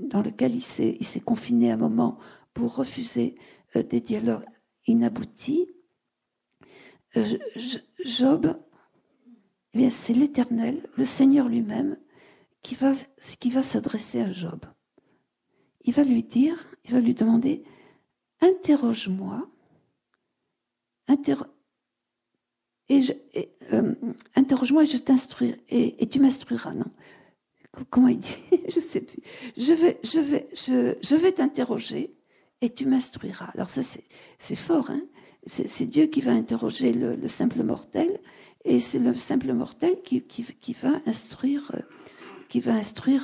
[0.00, 2.18] dans lequel il s'est, il s'est confiné un moment
[2.54, 3.34] pour refuser
[3.80, 4.44] des dialogues
[4.86, 5.68] inaboutis.
[7.16, 7.38] Euh,
[8.04, 8.56] Job,
[9.74, 11.96] eh bien, c'est l'Éternel, le Seigneur lui-même,
[12.62, 12.92] qui va,
[13.40, 14.64] qui va s'adresser à Job.
[15.84, 17.64] Il va lui dire, il va lui demander,
[18.40, 19.48] interroge-moi,
[22.90, 23.94] euh,
[24.34, 26.74] interroge-moi et je t'instruirai, et, tu m'instruiras.
[26.74, 26.90] Non,
[27.90, 28.36] comment il dit?
[28.68, 29.22] Je sais plus.
[29.56, 32.14] Je vais, je vais, je vais t'interroger
[32.62, 33.50] et tu m'instruiras.
[33.54, 34.90] Alors ça, c'est fort.
[34.90, 35.02] Hein
[35.46, 38.20] c'est Dieu qui va interroger le, simple mortel
[38.64, 41.72] et c'est le simple mortel qui, qui, va instruire,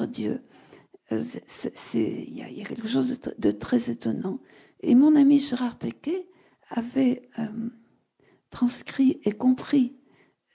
[0.08, 0.42] Dieu.
[1.12, 1.22] Euh,
[1.94, 4.40] il y, a quelque chose de, très étonnant.
[4.80, 6.26] Et mon ami Gérard Pequet
[6.70, 7.46] avait euh,
[8.50, 9.94] transcrit et compris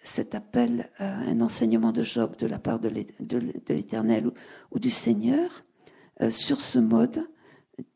[0.03, 2.89] cet appel à un enseignement de Job de la part de
[3.69, 4.29] l'Éternel
[4.71, 5.63] ou, du Seigneur
[6.21, 7.25] euh, sur ce mode.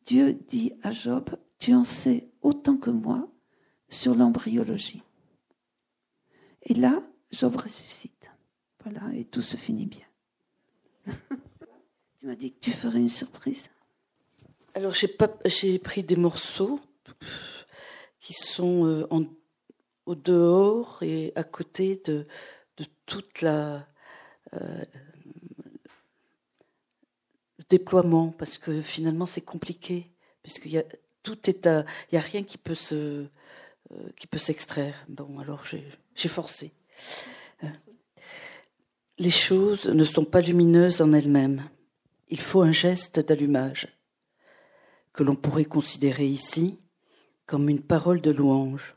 [0.06, 3.28] Dieu dit à Job, tu en sais autant que moi
[3.90, 5.04] sur l'embryologie.
[6.64, 8.30] Et là, Job ressuscite.
[8.84, 10.06] Voilà, et tout se finit bien.
[12.20, 13.70] tu m'as dit que tu ferais une surprise.
[14.76, 16.80] Alors, j'ai, pris des morceaux
[18.20, 19.08] qui sont euh,
[20.06, 22.28] au dehors et à côté de,
[23.06, 23.88] toute la
[24.54, 24.84] euh,
[27.70, 30.12] déploiement parce que finalement c'est compliqué
[30.44, 30.84] puisqu'il y a
[31.24, 33.26] tout est il y a rien qui peut se
[33.92, 35.06] euh, qui peut s'extraire.
[35.08, 36.74] Bon alors j'ai forcé.
[37.64, 37.68] Euh,
[39.18, 41.70] les choses ne sont pas lumineuses en elles-mêmes.
[42.30, 43.88] Il faut un geste d'allumage
[45.14, 46.80] que l'on pourrait considérer ici
[47.46, 48.96] comme une parole de louange.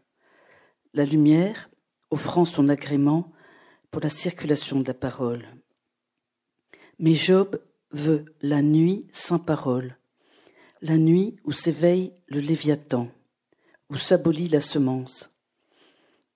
[0.92, 1.70] La lumière
[2.10, 3.32] offrant son agrément
[3.90, 5.46] pour la circulation de la parole.
[6.98, 9.96] Mais Job veut la nuit sans parole,
[10.80, 13.10] la nuit où s'éveille le Léviathan,
[13.88, 15.34] où s'abolit la semence.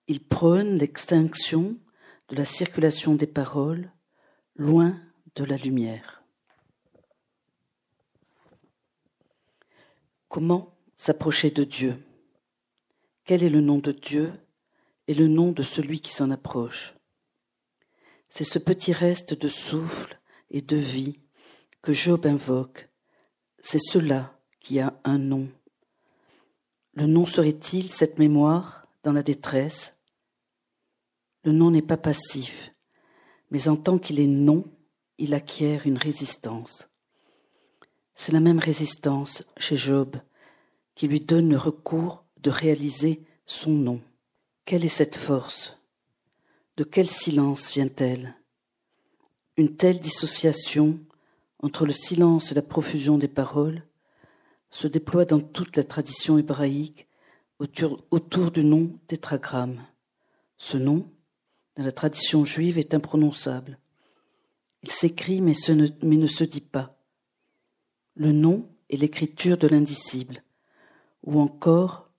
[0.06, 1.78] Il prône l'extinction
[2.28, 3.90] de la circulation des paroles,
[4.56, 5.00] loin
[5.36, 6.22] de la lumière.
[10.28, 11.94] Comment s'approcher de Dieu?
[13.24, 14.32] Quel est le nom de Dieu
[15.06, 16.94] et le nom de celui qui s'en approche?
[18.28, 21.20] C'est ce petit reste de souffle et de vie
[21.84, 22.88] que Job invoque.
[23.62, 25.50] C'est cela qui a un nom.
[26.94, 29.94] Le nom serait-il cette mémoire dans la détresse?
[31.44, 32.72] Le nom n'est pas passif,
[33.50, 34.64] mais en tant qu'il est non,
[35.18, 36.88] il acquiert une résistance.
[38.14, 40.16] C'est la même résistance chez Job
[40.94, 44.00] qui lui donne le recours de réaliser son nom.
[44.64, 45.76] Quelle est cette force?
[46.78, 48.34] De quel silence vient-elle?
[49.58, 50.98] Une telle dissociation
[51.64, 53.84] entre le silence et la profusion des paroles
[54.68, 57.08] se déploie dans toute la tradition hébraïque
[57.58, 59.82] autour, du nom tétragramme.
[60.58, 61.10] Ce nom,
[61.76, 63.78] dans la tradition juive, est imprononçable.
[64.82, 65.54] Il s'écrit mais,
[66.02, 66.98] mais ne se dit pas.
[68.14, 70.42] Le nom est l'écriture de l'indicible,
[71.22, 72.10] ou encore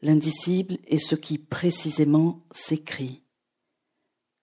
[0.00, 3.22] L'indicible est ce qui précisément s'écrit.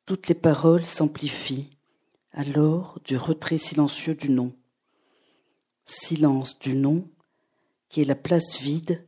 [0.08, 1.78] Toutes les paroles s'amplifient
[2.34, 4.54] alors du retrait silencieux du nom.
[5.86, 7.08] Silence du nom
[7.89, 9.06] qui est la place vide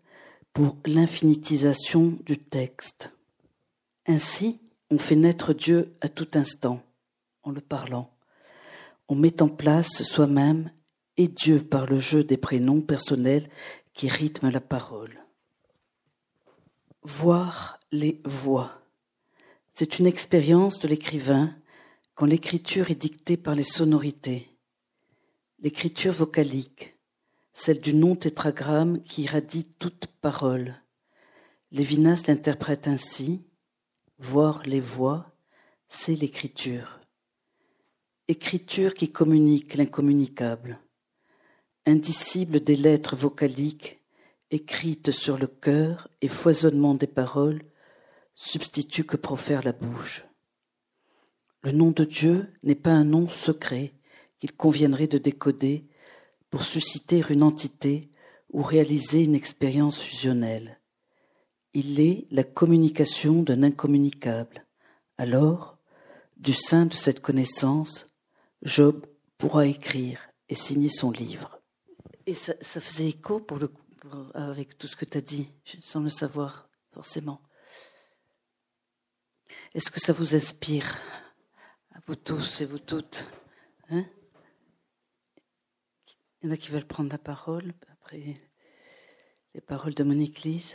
[0.54, 3.12] pour l'infinitisation du texte.
[4.06, 4.60] Ainsi,
[4.90, 6.84] on fait naître Dieu à tout instant,
[7.44, 8.12] en le parlant.
[9.08, 10.72] On met en place soi-même
[11.18, 13.50] et Dieu par le jeu des prénoms personnels
[13.94, 15.24] qui rythment la parole
[17.04, 18.82] voir les voix.
[19.74, 21.56] C'est une expérience de l'écrivain
[22.16, 24.50] quand l'écriture est dictée par les sonorités.
[25.60, 26.96] L'écriture vocalique,
[27.54, 30.76] celle du non-tétragramme qui irradie toute parole.
[31.72, 33.42] Lévinas l'interprète ainsi
[34.20, 35.32] voir les voix,
[35.90, 37.00] c'est l'écriture.
[38.28, 40.80] Écriture qui communique l'incommunicable.
[41.86, 44.00] Indicible des lettres vocaliques
[44.54, 47.64] écrite sur le cœur et foisonnement des paroles,
[48.36, 50.24] substitut que profère la bouche.
[51.64, 53.94] Le nom de Dieu n'est pas un nom secret
[54.40, 55.86] qu'il conviendrait de décoder
[56.50, 58.10] pour susciter une entité
[58.52, 60.80] ou réaliser une expérience fusionnelle.
[61.74, 64.66] Il est la communication d'un incommunicable.
[65.18, 65.78] Alors,
[66.38, 68.12] du sein de cette connaissance,
[68.62, 69.06] Job
[69.38, 71.60] pourra écrire et signer son livre.
[72.26, 73.72] Et ça, faisait écho le
[74.34, 75.50] avec tout ce que tu as dit,
[75.80, 77.42] sans le savoir forcément.
[79.74, 81.00] Est-ce que ça vous inspire,
[82.06, 83.26] vous tous et vous toutes
[83.90, 84.04] hein
[86.42, 88.38] Il y en a qui veulent prendre la parole après
[89.54, 90.74] les paroles de Monique Lise.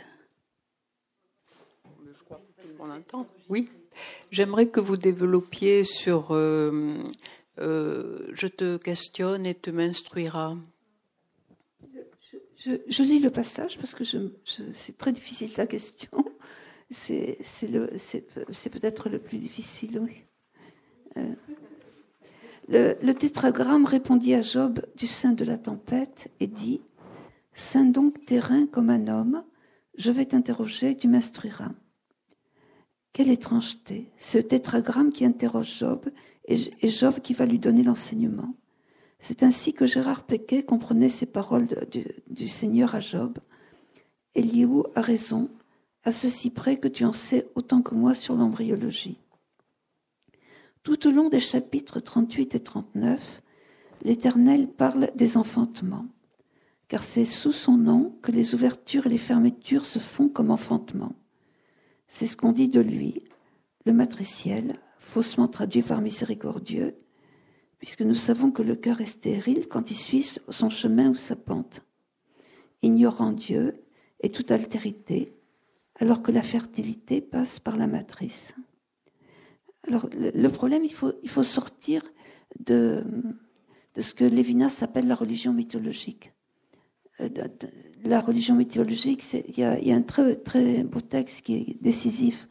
[2.03, 2.41] Je crois
[2.77, 3.27] qu'on entend.
[3.47, 3.69] Oui.
[4.31, 7.03] J'aimerais que vous développiez sur euh,
[7.59, 10.55] euh, Je te questionne et tu m'instruiras.
[12.57, 16.25] Je, lis le passage parce que c'est très difficile ta question.
[16.89, 17.37] C'est
[18.71, 20.23] peut-être le plus difficile, oui.
[21.17, 26.81] Euh, le, tétragramme répondit à Job du sein de la tempête et dit
[27.53, 29.43] Saint donc tes reins comme un homme,
[29.97, 31.71] je vais t'interroger, tu m'instruiras.
[33.11, 36.09] Quelle étrangeté Ce tétragramme qui interroge Job
[36.45, 38.53] et Job qui va lui donner l'enseignement.
[39.19, 41.67] C'est ainsi que Gérard Pequet comprenait ces paroles
[42.27, 43.37] du, Seigneur à Job.
[44.33, 45.49] Eliou a raison,
[46.03, 49.17] à ceci près que tu en sais autant que moi sur l'embryologie.
[50.89, 53.43] Tout au long des chapitres 38 et 39,
[54.01, 56.07] l'Éternel parle des enfantements,
[56.87, 61.13] car c'est sous son nom que les ouvertures et les fermetures se font comme enfantement.
[62.07, 63.23] C'est ce qu'on dit de lui,
[63.85, 66.95] le matriciel, faussement traduit par miséricordieux,
[67.77, 71.35] puisque nous savons que le cœur est stérile quand il suit son chemin ou sa
[71.35, 71.83] pente,
[72.81, 73.75] ignorant Dieu
[74.21, 75.35] et toute altérité,
[75.99, 78.55] alors que la fertilité passe par la matrice.
[79.87, 82.03] Alors le, problème, il faut, il faut sortir
[82.59, 83.03] de,
[83.95, 86.33] de ce que Lévinas appelle la religion mythologique.
[87.21, 87.29] Euh,
[88.03, 92.47] la religion mythologique, il y, a, un très, très beau texte qui est décisif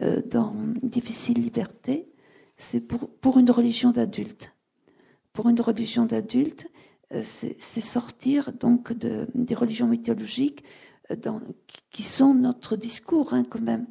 [0.00, 2.08] euh, dans Difficile Liberté,
[2.56, 4.52] c'est pour, pour une religion d'adulte
[5.32, 6.68] pour une religion d'adulte,
[7.12, 10.64] euh, c'est sortir donc de, des religions mythologiques
[11.90, 13.86] qui sont notre discours hein, quand même.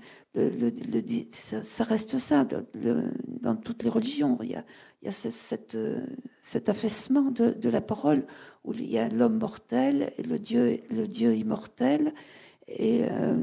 [1.64, 2.48] Ça, reste ça
[3.42, 4.38] dans toutes les religions.
[4.42, 4.56] Il y
[5.08, 5.78] a, cette,
[6.42, 8.26] cet affaissement de, la parole
[8.64, 12.14] où il y a l'homme mortel et le Dieu, le Dieu immortel.
[12.68, 13.36] Et euh,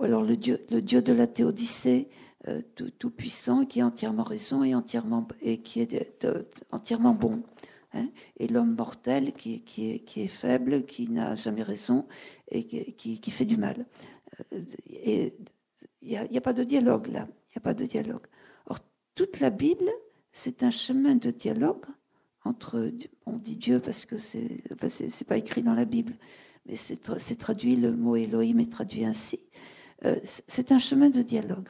[0.00, 2.08] alors le Dieu, le Dieu de la Théodicée
[2.46, 2.62] euh,
[2.98, 6.26] tout, puissant, qui est entièrement raison et entièrement et qui est
[6.70, 7.42] entièrement bon.
[7.94, 8.08] Hein.
[8.36, 12.06] et l'homme mortel qui, est, faible, qui n'a jamais raison
[12.50, 13.86] et qui, fait du mal.
[14.52, 15.30] Euh,
[16.02, 17.26] il n'y a, pas de dialogue là.
[17.30, 18.26] Il n'y a pas de dialogue.
[18.66, 18.78] Or,
[19.14, 19.90] toute la Bible,
[20.32, 21.86] c'est un chemin de dialogue
[22.44, 22.92] entre,
[23.26, 24.88] on dit Dieu parce que c'est, enfin,
[25.26, 26.14] pas écrit dans la Bible,
[26.66, 29.40] mais c'est, traduit, le mot Elohim est traduit ainsi.
[30.04, 31.68] Euh, c'est un chemin de dialogue.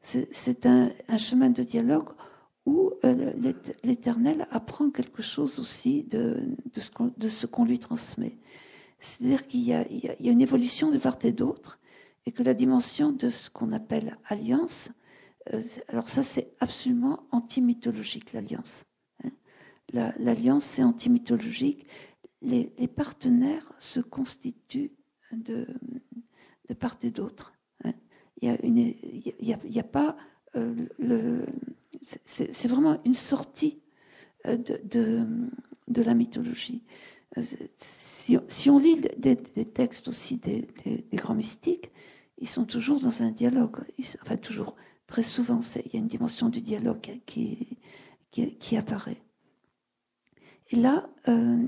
[0.00, 2.08] C'est un, chemin de dialogue
[2.68, 3.32] où euh,
[3.82, 8.36] l'Éternel apprend quelque chose aussi de, ce qu'on lui transmet.
[9.00, 9.86] C'est-à-dire qu'il y, a
[10.20, 11.78] une évolution de part et d'autre,
[12.26, 14.90] et que la dimension de ce qu'on appelle alliance,
[15.54, 18.84] euh, alors ça c'est absolument anti-mythologique, l'alliance.
[19.24, 19.30] Hein.
[20.18, 21.86] l'alliance c'est anti-mythologique.
[22.42, 24.92] Les, partenaires se constituent
[25.32, 25.66] de,
[26.78, 27.54] part et d'autre
[28.40, 30.16] il n'y a, pas.
[32.24, 33.78] C'est vraiment une sortie
[34.46, 35.26] euh, de,
[35.88, 36.82] de, la mythologie.
[37.36, 37.42] Euh,
[37.76, 40.68] si, on lit des, textes aussi des,
[41.12, 41.90] grands mystiques,
[42.38, 43.78] ils sont toujours dans un dialogue.
[44.22, 44.76] enfin, toujours,
[45.06, 47.78] très souvent, il y a une dimension du dialogue qui,
[48.30, 49.20] qui, apparaît.
[50.70, 51.66] Et là, euh,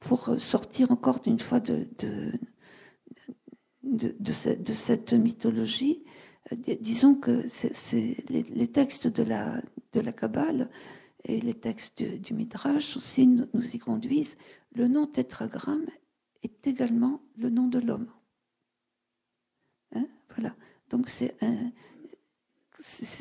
[0.00, 2.32] pour sortir encore d'une fois de, de,
[3.82, 6.10] de, cette, mythologie, euh,
[6.54, 7.46] disons que
[8.28, 9.60] les, textes de la,
[9.92, 10.68] de la Kabbale
[11.24, 14.36] et les textes du, Midrash aussi nous, y conduisent.
[14.74, 15.86] Le nom tétragramme
[16.42, 18.10] est également le nom de l'homme.
[19.94, 20.54] Hein, voilà.
[20.90, 21.36] Donc c'est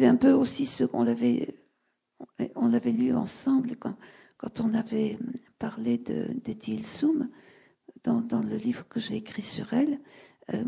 [0.06, 1.56] un, peu aussi ce qu'on l'avait,
[2.56, 3.96] on l'avait lu ensemble quand,
[4.60, 5.18] on avait
[5.60, 7.30] parlé d'Ethil Soum
[8.04, 10.00] dans, dans, le livre que j'ai écrit sur elle.
[10.54, 10.64] Euh,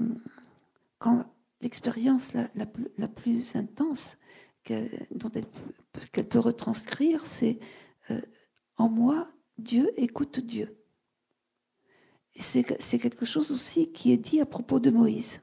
[1.00, 1.26] quand
[1.64, 4.18] l'expérience la, la, plus intense
[5.12, 5.46] dont elle,
[6.12, 7.60] qu'elle peut retranscrire, c'est
[8.12, 8.22] euh,
[8.78, 10.78] en moi, Dieu écoute Dieu.
[12.36, 15.42] Et c'est, quelque chose aussi qui est dit à propos de Moïse.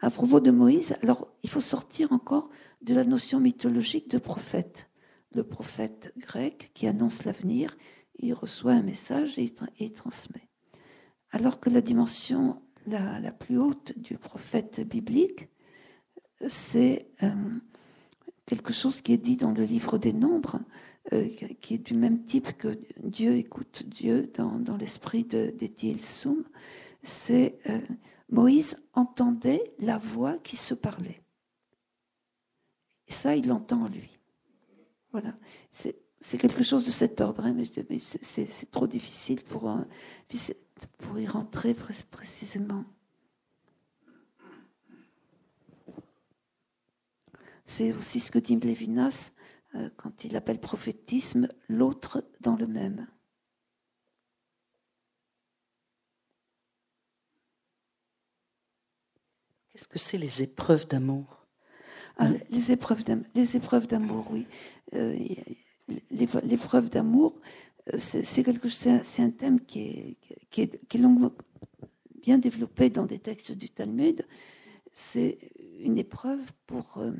[0.00, 2.48] À propos de Moïse, alors il faut sortir encore
[2.80, 4.88] de la notion mythologique de prophète.
[5.32, 7.76] Le prophète grec qui annonce l'avenir,
[8.18, 10.48] il reçoit un message et il transmet.
[11.30, 15.48] Alors que la dimension la, plus haute du prophète biblique,
[16.48, 17.30] c'est euh,
[18.46, 20.60] quelque chose qui est dit dans le livre des Nombres,
[21.12, 21.28] euh,
[21.60, 26.44] qui est du même type que Dieu écoute Dieu dans, l'esprit d'Étienne Soum.
[27.02, 27.80] C'est euh,
[28.30, 31.20] Moïse entendait la voix qui se parlait.
[33.08, 34.18] Et ça, il l'entend en lui.
[35.10, 35.34] Voilà.
[35.70, 39.70] c'est quelque chose de cet ordre, hein, mais, c'est trop difficile pour,
[40.86, 42.84] pour y rentrer précisément.
[47.64, 49.32] C'est aussi ce que dit Lévinas
[49.74, 53.06] euh, quand il appelle prophétisme l'autre dans le même.
[59.72, 61.46] Qu'est-ce que c'est les épreuves d'amour?
[62.18, 63.04] Ah, Les épreuves
[63.86, 64.46] d'amour, oui.
[64.92, 65.18] Euh,
[66.10, 67.40] l'épreuve d'amour,
[67.98, 70.16] c'est un thème qui
[70.56, 70.80] est,
[72.20, 74.26] bien développé dans des textes du Talmud.
[74.92, 75.38] C'est
[75.80, 77.12] une épreuve pour euh,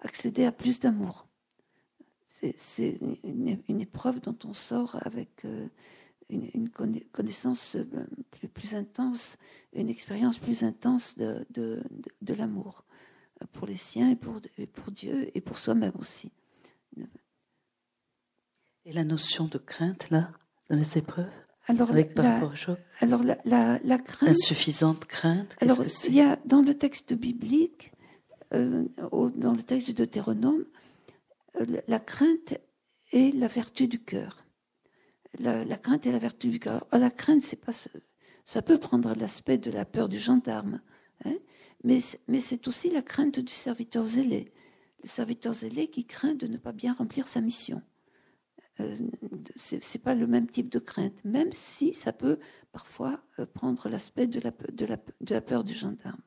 [0.00, 1.26] accéder à plus d'amour.
[2.56, 5.44] C'est une, épreuve dont on sort avec
[6.28, 6.68] une,
[7.12, 7.76] connaissance
[8.30, 9.38] plus, plus, intense,
[9.72, 11.82] une expérience plus intense de,
[12.28, 12.84] l'amour
[13.52, 14.40] pour les siens et pour
[14.92, 16.30] Dieu et pour soi-même aussi.
[18.88, 20.30] Et la notion de crainte, là,
[20.70, 21.26] dans les épreuves
[21.66, 22.40] alors, avec la,
[23.00, 24.30] alors la, la, la, crainte.
[24.30, 25.54] Insuffisante crainte.
[25.60, 27.92] Alors, il y a dans le texte biblique,
[28.54, 30.64] euh, dans le texte de Deutéronome,
[31.60, 32.58] euh, la crainte
[33.12, 34.48] est la vertu du cœur
[35.38, 36.86] la, crainte est la vertu du cœur.
[36.92, 37.72] La crainte, c'est pas
[38.44, 40.80] ça peut prendre l'aspect de la peur du gendarme,
[41.26, 41.36] hein,
[41.84, 44.52] mais, mais c'est aussi la crainte du serviteur zélé.
[45.02, 47.82] Le serviteur zélé qui craint de ne pas bien remplir sa mission.
[48.80, 48.96] Euh,
[49.56, 52.38] c'est pas le même type de crainte, même si ça peut
[52.70, 56.20] parfois euh, prendre l'aspect de la, peur du gendarme.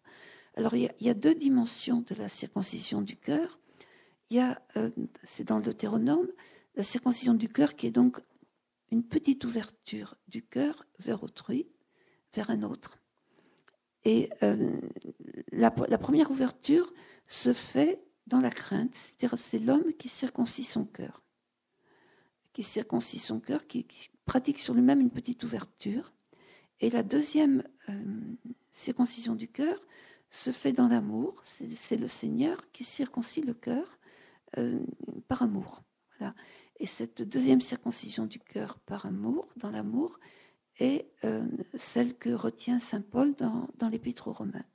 [0.55, 3.59] Alors il y, a, deux dimensions de la circoncision du cœur.
[4.29, 4.89] Il y a, euh,
[5.23, 6.27] c'est dans le Deutéronome,
[6.75, 8.19] la circoncision du cœur qui est donc
[8.91, 11.67] une petite ouverture du cœur vers autrui,
[12.35, 12.97] vers un autre.
[14.03, 14.29] Et
[15.51, 16.91] la, première ouverture
[17.27, 21.21] se fait dans la crainte, c'est-à-dire c'est l'homme qui circoncit son cœur,
[22.53, 23.85] qui circoncit son cœur, qui,
[24.25, 26.13] pratique sur lui-même une petite ouverture.
[26.79, 27.93] Et la deuxième euh,
[28.71, 29.77] circoncision du cœur
[30.29, 33.99] se fait dans l'amour, c'est le Seigneur qui circoncit le cœur
[34.57, 34.79] euh,
[35.27, 35.83] par amour.
[36.17, 36.33] Voilà.
[36.79, 40.19] Et cette deuxième circoncision du cœur par amour, dans l'amour,
[40.79, 41.45] est euh,
[41.75, 44.65] celle que retient Saint Paul dans, l'Épître aux Romains.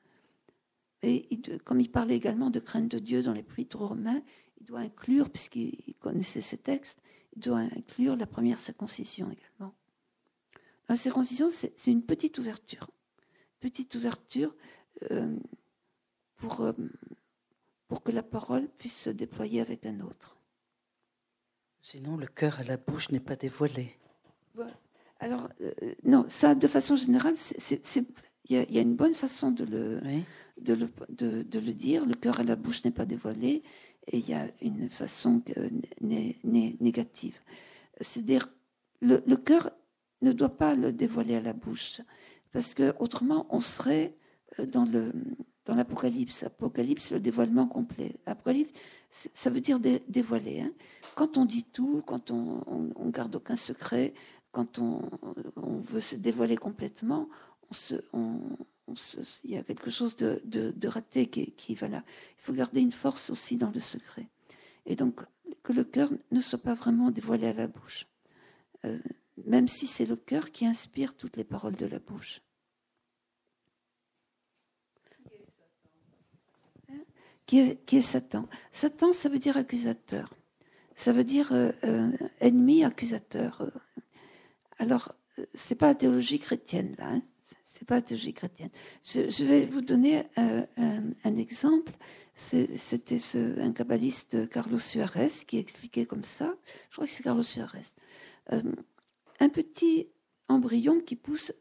[1.03, 1.29] Et
[1.65, 4.23] comme il parlait également de crainte de Dieu dans l'Épître aux Romains,
[4.61, 7.01] il doit inclure, puisqu'il connaissait ces textes,
[7.37, 9.75] doit inclure la première circoncision également.
[10.89, 12.89] La circoncision, c'est une petite ouverture.
[13.61, 14.55] Petite ouverture
[15.11, 15.37] euh,
[16.37, 16.73] pour, euh,
[17.89, 20.37] pour que la parole puisse se déployer avec un autre.
[21.83, 23.97] Sinon, le cœur à la bouche n'est pas dévoilé.
[25.19, 25.73] Alors, euh,
[26.05, 27.35] non, ça, de façon générale,
[28.49, 30.01] il y, a une bonne façon de le,
[30.61, 32.05] de, le de, le, dire.
[32.05, 33.63] Le cœur à la bouche n'est pas dévoilé,
[34.09, 35.43] et il y a une façon
[36.01, 37.41] négative.
[38.01, 38.49] C'est-à-dire,
[39.01, 39.71] le, cœur
[40.23, 42.01] ne doit pas le dévoiler à la bouche,
[42.53, 44.17] parce que autrement, on serait
[44.59, 46.45] euh, dans l'Apocalypse.
[46.45, 48.17] Apocalypse, le dévoilement complet.
[48.27, 48.81] Apocalypse,
[49.11, 50.61] ça veut dire dévoiler.
[50.61, 50.73] Hein.
[51.15, 52.63] Quand on dit tout, quand on,
[52.97, 54.15] on, garde aucun secret,
[54.53, 55.03] quand on,
[55.57, 57.29] on, veut se dévoiler complètement,
[57.71, 57.97] on se,
[59.45, 62.05] il y a quelque chose de, de, raté qui, qui, va là.
[62.39, 64.29] Il faut garder une force aussi dans le secret.
[64.87, 65.21] Et donc,
[65.63, 68.07] que le cœur ne soit pas vraiment dévoilé à la bouche.
[68.85, 68.99] Euh,
[69.45, 72.41] même si c'est le cœur qui inspire toutes les paroles de la bouche.
[76.89, 77.01] Hein?
[77.47, 78.49] Qui est, qui est Satan?
[78.71, 80.31] Satan, ça veut dire accusateur
[80.97, 82.11] ça veut dire euh, euh,
[82.41, 83.71] ennemi accusateur.
[84.79, 85.15] Alors,
[85.55, 87.09] c'est pas la théologie chrétienne là.
[87.09, 87.23] Hein
[87.65, 88.71] c'est pas théologie chrétienne.
[89.05, 91.93] Je, vais vous donner un, exemple.
[92.35, 96.55] C'était un kabbaliste, Carlos Suarez, qui expliquait comme ça.
[96.91, 97.87] Je crois que c'est Carlos Suarez.
[98.51, 100.09] un petit
[100.49, 101.53] embryon qui pousse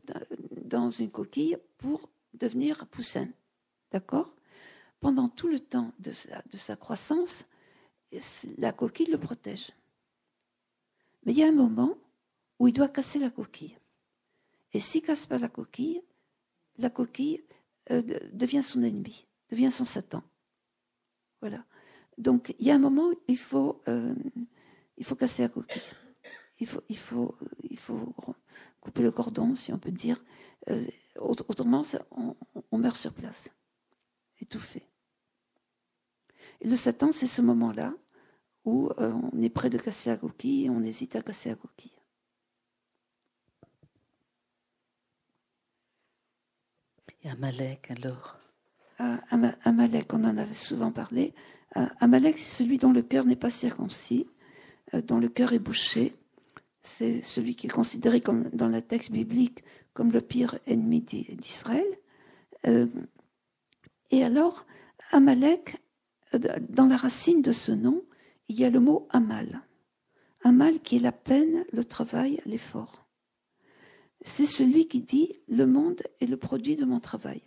[0.63, 3.27] dans une coquille pour devenir poussin.
[3.91, 4.36] D'accord?
[4.99, 6.11] Pendant tout le temps de
[6.51, 7.45] de sa croissance,
[8.57, 9.71] la coquille le protège.
[11.25, 11.97] Mais il y a un moment
[12.59, 13.77] où il doit casser la coquille.
[14.76, 16.01] Et s'il casse pas la coquille,
[16.80, 17.41] la coquille
[17.91, 18.01] euh,
[18.34, 20.21] devient son ennemi, devient son Satan.
[21.39, 21.63] Voilà.
[22.17, 24.13] Donc il y a un moment il faut, euh,
[24.97, 25.82] il faut casser la coquille.
[26.59, 27.38] Il faut,
[28.82, 30.21] couper le cordon, si on peut dire.
[30.69, 30.86] Euh,
[31.19, 33.47] autrement, on, meurt sur place,
[34.41, 34.89] étouffé.
[36.61, 37.93] Le Satan, c'est ce moment-là
[38.65, 41.95] où on est près de casser la coquille et on hésite à casser la coquille.
[47.26, 48.38] Amalek alors?
[48.99, 49.19] Ah,
[49.63, 51.34] Amalek, on en avait souvent parlé.
[51.73, 54.28] Ah, Amalek, c'est celui dont le cœur n'est pas circoncis.
[54.93, 56.15] dont le cœur est bouché.
[56.82, 59.63] C'est celui qui est considéré comme, dans le texte biblique
[59.93, 61.88] comme le pire ennemi d'Israël.
[64.11, 64.65] et alors,
[65.11, 65.78] Amalek,
[66.69, 68.03] dans la racine de ce nom,
[68.47, 69.61] il y a le mot Amal.
[70.43, 73.05] Amal qui est la peine, le travail, l'effort.
[74.28, 77.41] C'est celui qui dit le monde est le produit de mon travail.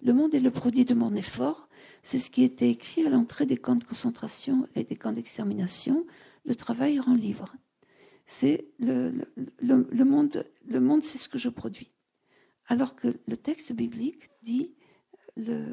[0.00, 1.68] Le monde est le produit de mon effort.
[2.04, 6.06] C'est ce qui était écrit à l'entrée des camps de concentration et des camps d'extermination.
[6.44, 7.52] Le travail rend libre.
[8.24, 9.12] C'est le,
[10.04, 11.90] monde, le monde, c'est ce que je produis.
[12.68, 14.72] Alors que le texte biblique dit
[15.36, 15.72] le,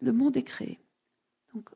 [0.00, 0.80] le monde est créé.
[1.54, 1.70] Donc,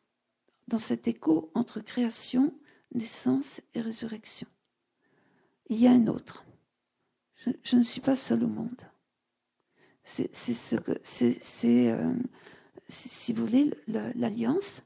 [0.67, 2.53] dans cet écho entre création,
[2.93, 4.49] naissance et résurrection.
[5.71, 6.45] Il y a un autre.
[7.63, 8.83] Je, ne suis pas seul au monde.
[10.03, 12.15] C'est ce que c'est, euh,
[12.89, 14.83] si vous voulez, l'alliance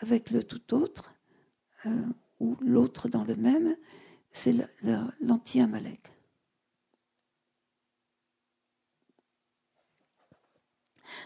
[0.00, 1.14] avec le tout autre
[1.86, 2.04] euh,
[2.40, 3.76] ou l'autre dans le même,
[4.32, 4.54] c'est
[5.20, 6.12] l'anti-Amalek.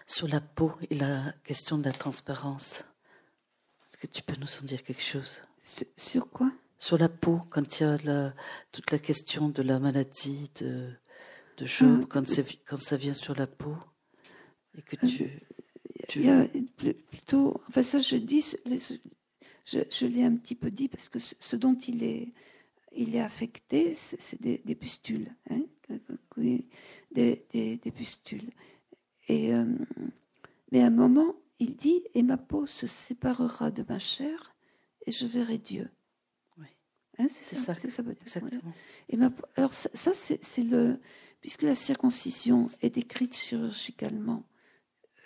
[0.06, 2.84] Sur la peau et la question de la transparence,
[3.86, 5.40] est-ce que tu peux nous en dire quelque chose?
[5.96, 6.52] Sur, quoi?
[6.78, 8.34] Sur la peau, quand il y a
[8.70, 10.90] toute la question de la maladie de,
[11.56, 12.06] de Job, ah.
[12.08, 12.24] quand,
[12.66, 13.76] quand, ça vient sur la peau,
[14.76, 15.24] et que tu.
[15.24, 15.26] Euh,
[16.14, 16.46] il y a
[17.10, 17.60] plutôt.
[17.68, 18.54] Enfin, ça, je dis.
[19.64, 22.32] Je, je l'ai un petit peu dit parce que ce dont il est,
[22.96, 25.34] il est affecté, c'est des, des, pustules.
[25.50, 25.60] Hein,
[26.36, 26.64] des,
[27.12, 27.44] des,
[27.76, 28.50] des, pustules.
[29.28, 29.66] Et, euh,
[30.72, 34.54] mais à un moment, il dit Et ma peau se séparera de ma chair
[35.06, 35.90] et je verrai Dieu.
[37.18, 38.72] Hein, c'est ça, c'est ça, exactement.
[39.08, 39.18] Et
[39.56, 40.98] alors ça, c'est le
[41.40, 44.44] puisque la circoncision est décrite chirurgicalement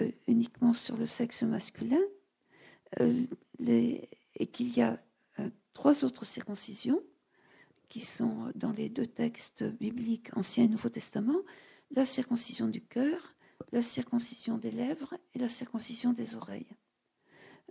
[0.01, 2.01] euh, uniquement sur le sexe masculin,
[3.01, 3.25] euh,
[3.59, 5.03] les, et qu'il y a
[5.39, 7.03] euh, trois autres circoncisions
[7.89, 11.41] qui sont dans les deux textes bibliques, Ancien et Nouveau Testament,
[11.91, 13.35] la circoncision du cœur,
[13.71, 16.75] la circoncision des lèvres et la circoncision des oreilles.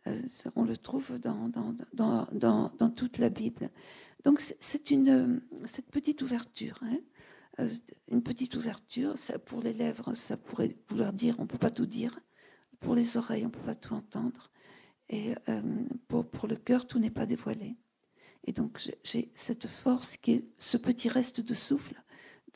[0.07, 0.21] Euh,
[0.55, 3.69] on le trouve dans, dans, dans, dans, toute la Bible.
[4.23, 6.99] Donc c'est une cette petite ouverture, hein.
[7.59, 7.69] euh,
[8.07, 9.17] une petite ouverture.
[9.17, 12.19] Ça, pour les lèvres, ça pourrait vouloir dire on peut pas tout dire.
[12.79, 14.49] Pour les oreilles, on peut pas tout entendre.
[15.09, 15.61] Et euh,
[16.07, 17.75] pour, pour le cœur, tout n'est pas dévoilé.
[18.45, 22.01] Et donc j'ai cette force qui est ce petit reste de souffle,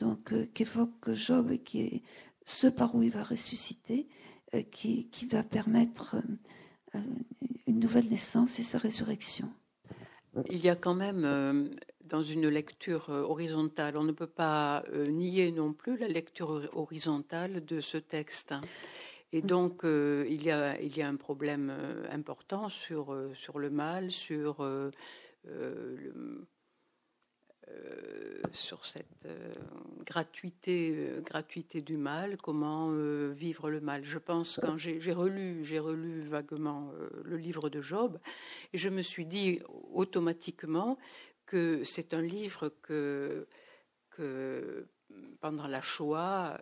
[0.00, 2.02] donc qu'évoque Job et qui est
[2.44, 4.08] ce par où il va ressusciter,
[4.70, 6.22] qui, qui va permettre euh,
[7.66, 9.52] une nouvelle naissance et sa résurrection.
[10.50, 11.68] Il y a quand même euh,
[12.04, 17.64] dans une lecture euh, horizontale, on ne peut pas nier non plus la lecture horizontale
[17.64, 18.54] de ce texte.
[19.32, 21.72] Et donc, il, y a, il y a un problème
[22.10, 24.62] important sur, sur le mal, sur
[25.44, 26.46] le,
[27.68, 29.52] euh, sur cette euh,
[30.04, 32.90] gratuité, euh, gratuité du mal, comment
[33.32, 34.04] vivre le mal.
[34.04, 36.92] Je pense quand j'ai relu, j'ai relu vaguement
[37.24, 38.18] le livre de Job,
[38.72, 39.60] et je me suis dit
[39.92, 40.96] automatiquement
[41.44, 43.46] que c'est un livre que,
[44.10, 44.86] que
[45.40, 46.60] pendant la Shoah,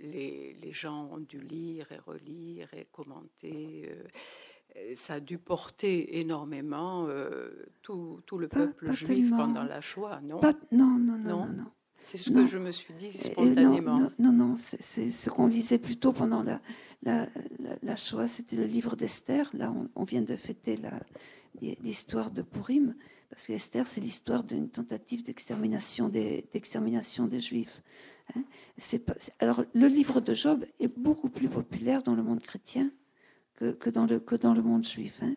[0.00, 3.90] les, les, gens ont dû lire et relire et commenter
[4.96, 7.50] ça a dû porter énormément euh,
[7.82, 10.40] tout, tout, le peuple juif pendant la Shoah, non
[10.72, 11.66] non, non, non, non,
[12.02, 14.10] C'est ce que je me suis dit spontanément.
[14.18, 16.60] Non, non, c'est ce qu'on lisait plutôt pendant la,
[17.02, 17.28] la,
[17.82, 19.50] la, Shoah, c'était le livre d'Esther.
[19.54, 20.78] Là, on, vient de fêter
[21.60, 22.94] l'histoire de Purim,
[23.30, 26.44] parce que Esther, c'est l'histoire d'une tentative d'extermination des,
[27.40, 27.82] Juifs.
[28.34, 28.42] Hein.
[29.06, 32.90] Pas, alors, le livre de Job est beaucoup plus populaire dans le monde chrétien
[33.56, 35.22] que, dans, le, que dans le monde juif.
[35.22, 35.34] Hein.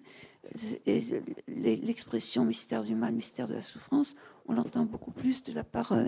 [1.47, 4.15] L'expression mystère du mal, mystère de la souffrance,
[4.45, 6.05] on l'entend beaucoup plus de la part euh,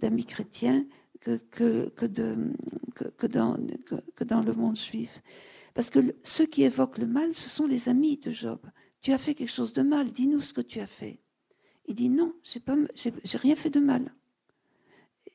[0.00, 0.84] d'amis chrétiens
[1.20, 3.56] que, que, que, dans,
[4.16, 5.22] que, dans le monde juif.
[5.74, 8.60] Parce que ceux qui évoquent le mal, ce sont les amis de Job.
[9.00, 11.20] Tu as fait quelque chose de mal, dis-nous ce que tu as fait.
[11.86, 14.14] Il dit non, j'ai rien fait de mal.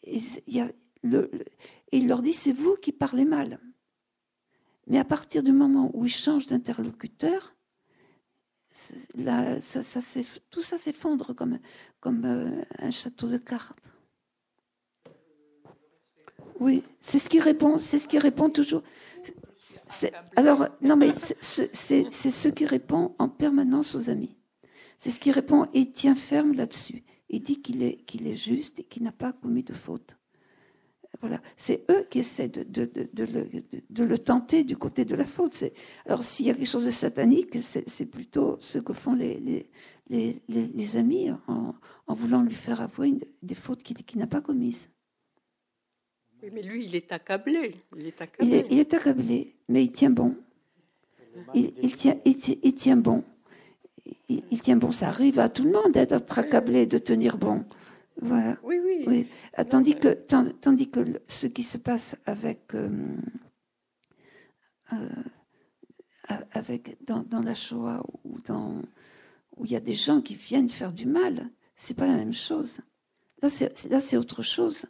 [0.03, 0.61] Et, et
[1.91, 3.59] il leur dit c'est vous qui parlez mal.
[4.87, 7.53] Mais à partir du moment où il change d'interlocuteur,
[10.49, 11.59] tout ça s'effondre comme,
[12.25, 13.77] euh, un château de cartes.
[16.59, 18.83] Oui, c'est ce qui répond, c'est ce qui répond toujours.
[20.35, 24.35] Alors, non, mais c'est ce qui répond en permanence aux amis.
[24.99, 27.03] C'est ce qui répond et tient ferme là-dessus.
[27.29, 30.16] Il dit qu'il est, qu'il est juste et qu'il n'a pas commis de faute.
[31.21, 33.49] Voilà, c'est eux qui essaient de, de, de, le,
[33.89, 35.63] de, le, tenter du côté de la faute.
[36.05, 39.69] Alors s'il y a quelque chose de satanique, c'est plutôt ce que font les, les,
[40.09, 41.73] les, les amis en,
[42.05, 44.89] en, voulant lui faire avouer des fautes qu'il n'a pas commises.
[46.43, 47.75] Oui, mais lui, il est accablé.
[47.95, 50.35] Il est accablé, il est, accablé mais il tient bon.
[51.53, 53.23] Il, il, tient, il, il, tient, bon.
[54.29, 54.91] Il, tient bon.
[54.91, 57.65] Ça arrive à tout le monde d'être accablé, de tenir bon.
[58.21, 58.57] Voilà.
[58.63, 59.27] Oui, oui.
[59.53, 62.89] Ah, tandis, que, tandis que ce qui se passe avec, euh,
[64.93, 65.09] euh,
[66.51, 68.81] avec dans, dans, la Shoah ou dans,
[69.55, 72.33] où il y a des gens qui viennent faire du mal, c'est pas la même
[72.33, 72.81] chose.
[73.41, 74.87] Là, c'est, là, c'est autre chose.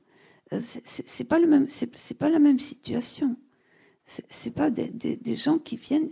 [0.54, 3.36] Euh, c'est, c'est pas le même, c'est, pas la même situation.
[4.06, 6.12] C'est, pas des, des, des, gens qui viennent.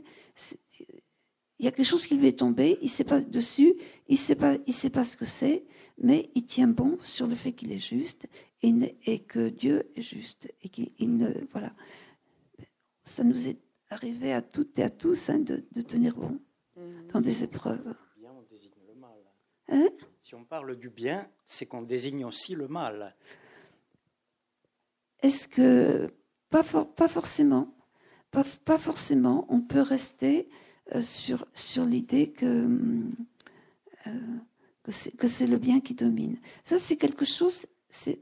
[1.59, 3.73] Il y a quelque chose qui lui est tombé, il sait pas dessus,
[4.09, 5.63] il sait pas, il sait pas ce que c'est
[5.97, 8.27] mais il tient bon sur le fait qu'il est juste
[8.61, 11.71] et, que Dieu est juste et qu'il ne voilà.
[13.03, 16.39] Ça nous est arrivé à toutes et à tous hein, de, tenir bon
[16.75, 17.07] mmh.
[17.13, 17.95] dans des épreuves.
[18.17, 19.19] Bien, on désigne le mal.
[19.69, 19.87] Hein?
[20.21, 23.15] Si on parle du bien, c'est qu'on désigne aussi le mal.
[25.21, 26.11] Est-ce que
[26.49, 27.75] pas, pas forcément,
[28.31, 30.49] pas, pas, forcément, on peut rester
[30.93, 32.45] euh, sur sur l'idée que
[34.07, 34.11] euh,
[34.85, 36.37] que c'est le bien qui domine.
[36.63, 38.21] Ça, c'est quelque chose, c'est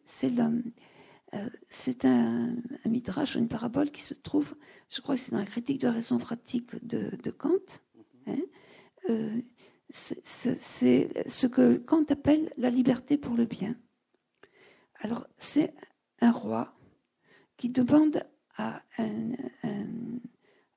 [1.33, 2.55] euh, c'est un,
[2.85, 4.55] un, midrash, une parabole qui se trouve,
[4.89, 7.81] je crois que c'est dans la critique de la raison pratique de, de Kant.
[8.27, 8.37] Hein.
[9.09, 9.41] Euh,
[9.89, 13.75] c'est ce que Kant appelle la liberté pour le bien.
[15.01, 15.73] Alors, c'est
[16.21, 16.75] un roi
[17.57, 18.23] qui demande
[18.57, 19.33] à, un,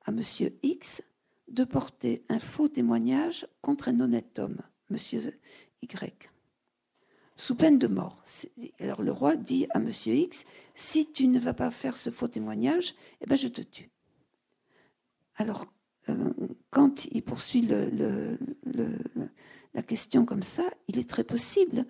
[0.05, 1.03] à Monsieur X
[1.49, 4.61] de porter un faux témoignage contre un honnête homme,
[4.91, 5.39] Monsieur
[7.37, 8.23] sous peine de mort.
[8.81, 12.29] Alors le roi dit à Monsieur X, si tu ne vas pas faire ce faux
[12.29, 13.91] témoignage, eh ben je te tue.
[15.37, 15.67] Alors
[16.09, 16.33] euh,
[16.71, 17.69] quand il poursuit
[19.75, 21.87] la question comme ça, il est très possible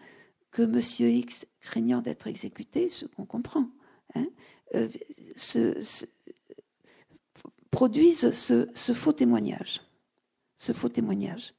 [0.50, 3.68] que Monsieur X, craignant d'être exécuté, ce qu'on comprend,
[4.14, 4.26] hein,
[4.74, 4.88] euh,
[7.70, 9.82] produise ce, faux témoignage.
[10.56, 11.52] Ce faux témoignage.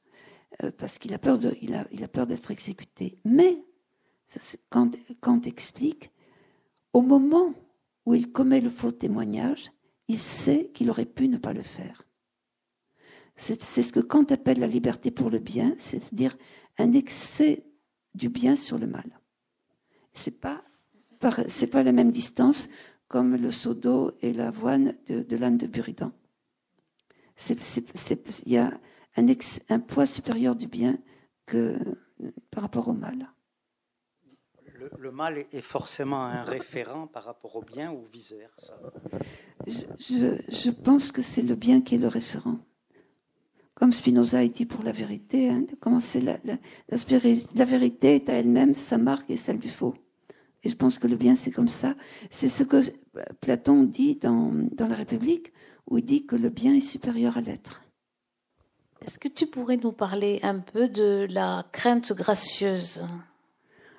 [0.62, 3.18] Euh, parce qu'il a peur de, il a, il a peur d'être exécuté.
[3.24, 3.62] Mais
[4.70, 4.90] quand
[5.20, 6.10] Kant explique,
[6.92, 7.54] au moment
[8.06, 9.70] où il commet le faux témoignage,
[10.08, 12.02] il sait qu'il aurait pu ne pas le faire.
[13.36, 16.36] C'est ce que Kant appelle la liberté pour le bien, c'est-à-dire
[16.76, 17.64] un excès
[18.14, 19.20] du bien sur le mal.
[20.12, 20.64] C'est pas
[21.48, 22.68] c'est pas la même distance
[23.08, 26.12] comme le seau d'eau et l'avoine de, de l'âne de Buridan.
[27.48, 28.80] Il y a
[29.68, 30.98] un, poids supérieur du bien
[31.46, 31.76] que
[32.50, 33.28] par rapport au mal.
[34.98, 38.78] Le, mal est forcément un référent par rapport au bien ou vice-versa?
[39.66, 42.58] Je, pense que c'est le bien qui est le référent.
[43.74, 45.64] Comme Spinoza a dit pour la vérité, hein,
[46.22, 46.58] la, la,
[47.54, 49.94] la, vérité est à elle-même sa marque et celle du faux.
[50.64, 51.94] Et je pense que le bien, c'est comme ça.
[52.30, 52.80] C'est ce que
[53.40, 55.52] Platon dit dans, dans La République,
[55.86, 57.82] où il dit que le bien est supérieur à l'être.
[59.06, 63.02] Est-ce que tu pourrais nous parler un peu de la crainte gracieuse?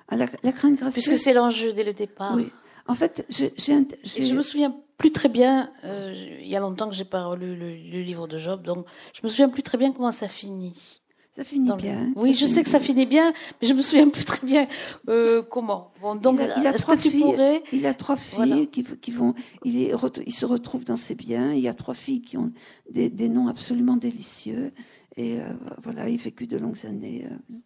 [0.08, 1.04] Ah, la, crainte gracieuse?
[1.04, 2.36] Puisque c'est l'enjeu dès le départ.
[2.36, 2.50] Oui.
[2.86, 3.54] En fait, j'ai.
[3.56, 5.72] Je me souviens plus très bien.
[5.84, 7.70] Euh, il y a longtemps que j'ai pas relu le,
[8.02, 10.99] livre de Job, donc je me souviens plus très bien comment ça finit.
[11.40, 12.12] Ça finit bien.
[12.16, 13.32] Oui, je sais que ça finit bien,
[13.62, 14.68] mais je me souviens plus très bien
[15.08, 15.90] euh, comment.
[16.02, 19.32] Bon, donc, est-ce que tu pourrais Il a trois filles qui, qui, vont.
[19.64, 19.94] Il, est,
[20.26, 21.54] il, se retrouve dans ses biens.
[21.54, 22.52] Il y a trois filles qui ont
[22.90, 24.74] des, des noms absolument délicieux.
[25.16, 25.44] Et euh,
[25.82, 27.24] voilà, il vécut de longues années.
[27.24, 27.56] Euh,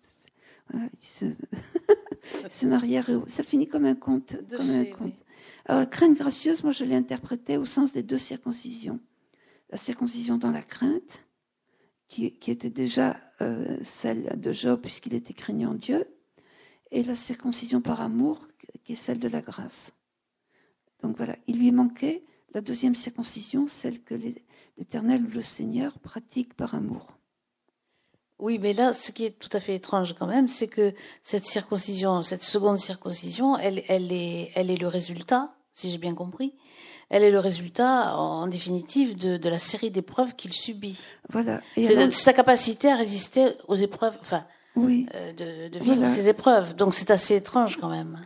[0.71, 1.25] voilà, il se.
[3.27, 4.37] Ça finit comme un conte.
[4.57, 5.15] comme un conte.
[5.67, 9.01] Alors, crainte gracieuse, moi, je l'ai interprété au sens des deux circoncisions.
[9.71, 11.24] La circoncision dans la crainte,
[12.41, 16.07] qui, était déjà euh, celle de Job, puisqu'il était craignant Dieu,
[16.93, 18.47] et la circoncision par amour,
[18.85, 19.93] qui est celle de la grâce.
[21.03, 24.15] Donc voilà, il lui manquait la deuxième circoncision, celle que
[24.79, 27.09] l'Éternel ou le Seigneur pratique par amour.
[28.39, 30.93] Oui, mais là, ce qui est tout à fait étrange quand même, c'est que
[31.23, 36.15] cette circoncision, cette seconde circoncision, elle, elle, est, elle est le résultat, si j'ai bien
[36.15, 36.55] compris,
[37.11, 41.01] elle est le résultat, en définitive, de, de la série d'épreuves qu'il subit.
[41.31, 41.61] Voilà.
[41.77, 44.45] C'est sa capacité à résister aux épreuves, enfin,
[44.77, 45.07] oui.
[45.15, 46.75] Euh, de, de, vivre ces épreuves.
[46.75, 48.19] Donc c'est assez étrange quand même.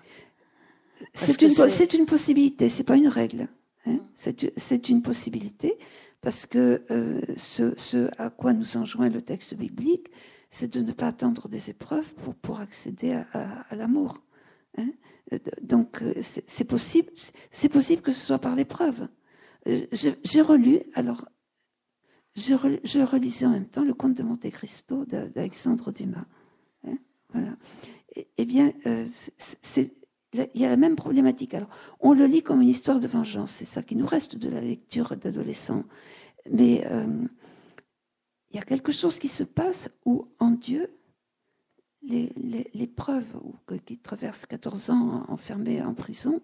[1.15, 3.49] C'est une, c'est une possibilité, c'est pas une règle.
[3.87, 3.99] Hein.
[4.17, 5.79] C'est une possibilité
[6.21, 10.09] parce que euh, ce, ce, à quoi nous enjoint le texte biblique,
[10.51, 14.21] c'est de ne pas attendre des épreuves pour, pour accéder à, à, l'amour.
[14.79, 14.89] Hein?
[15.61, 17.11] Donc c'est possible,
[17.51, 19.09] c'est possible que ce soit par l'épreuve.
[19.67, 21.27] J'ai relu, alors
[22.35, 22.55] je,
[23.05, 26.25] relisais en même temps le conte de Monte Cristo d'Alexandre Dumas.
[26.87, 26.97] Hein,
[27.35, 27.57] voilà.
[28.39, 28.73] Eh bien,
[29.37, 29.99] c'est
[30.33, 31.55] il y a la même problématique.
[31.55, 31.71] Alors,
[32.01, 34.61] on le lit comme une histoire de vengeance, c'est ça qui nous reste de la
[34.61, 35.85] lecture d'adolescent.
[36.51, 37.25] Mais euh,
[38.51, 40.91] il y a quelque chose qui se passe où, en Dieu,
[42.03, 43.27] l'épreuve
[43.85, 46.41] qui traverse 14 ans enfermé en prison,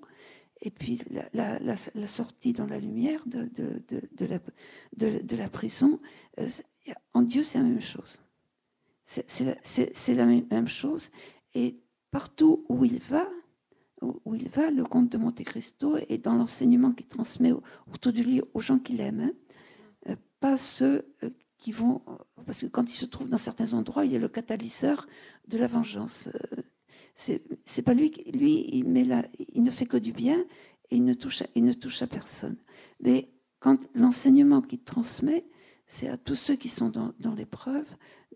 [0.64, 1.00] et puis
[1.34, 1.76] la,
[2.07, 6.00] sortie dans la lumière de, de, la, prison,
[6.38, 6.48] euh,
[7.12, 8.20] en Dieu, c'est la même chose.
[9.05, 11.11] C'est la même chose.
[11.55, 11.76] Et
[12.11, 13.28] partout où il va,
[14.00, 17.52] où il va, le comte de Monte Cristo, et dans l'enseignement qu'il transmet
[17.92, 19.20] autour de lui aux gens qu'il aime.
[19.20, 19.32] Hein.
[20.09, 21.30] Euh, pas ceux euh,
[22.47, 25.07] Parce que quand il se trouve dans certains endroits, il est le catalyseur
[25.49, 26.29] de la vengeance.
[26.29, 26.62] Euh,
[27.17, 30.39] c'est pas lui, lui il, ne fait que du bien
[30.91, 32.57] et il ne touche à, personne.
[33.01, 35.47] Mais quand l'enseignement qu'il transmet,
[35.87, 37.87] c'est à tous ceux qui sont dans, l'épreuve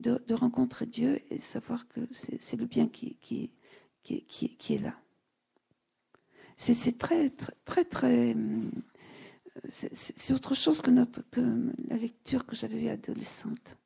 [0.00, 3.50] de, rencontrer Dieu et savoir que c'est le bien qui, qui,
[4.70, 4.94] est là.
[6.56, 8.36] C'est très, très, très, très
[9.70, 11.40] c'est autre chose que, notre, que
[11.88, 13.76] la lecture que j'avais eue adolescente.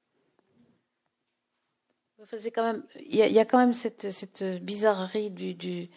[2.54, 5.90] Quand même, il, y a, quand même cette, cette bizarrerie du, du,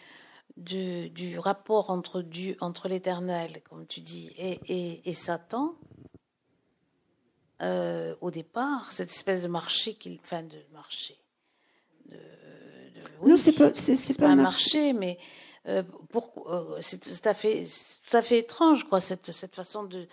[0.56, 2.24] du, rapport entre,
[2.60, 5.74] entre l'éternel, comme tu dis, et, et, Satan.
[7.62, 11.16] Euh, au départ, cette espèce de marché, qu'il, enfin de marché.
[12.06, 12.18] De,
[13.22, 15.18] oui, non, c'est pas, pas, un marché, mais
[15.68, 15.82] euh,
[16.14, 17.66] euh, c'est tout à fait,
[18.08, 20.06] tout à fait étrange, quoi, cette, cette façon de,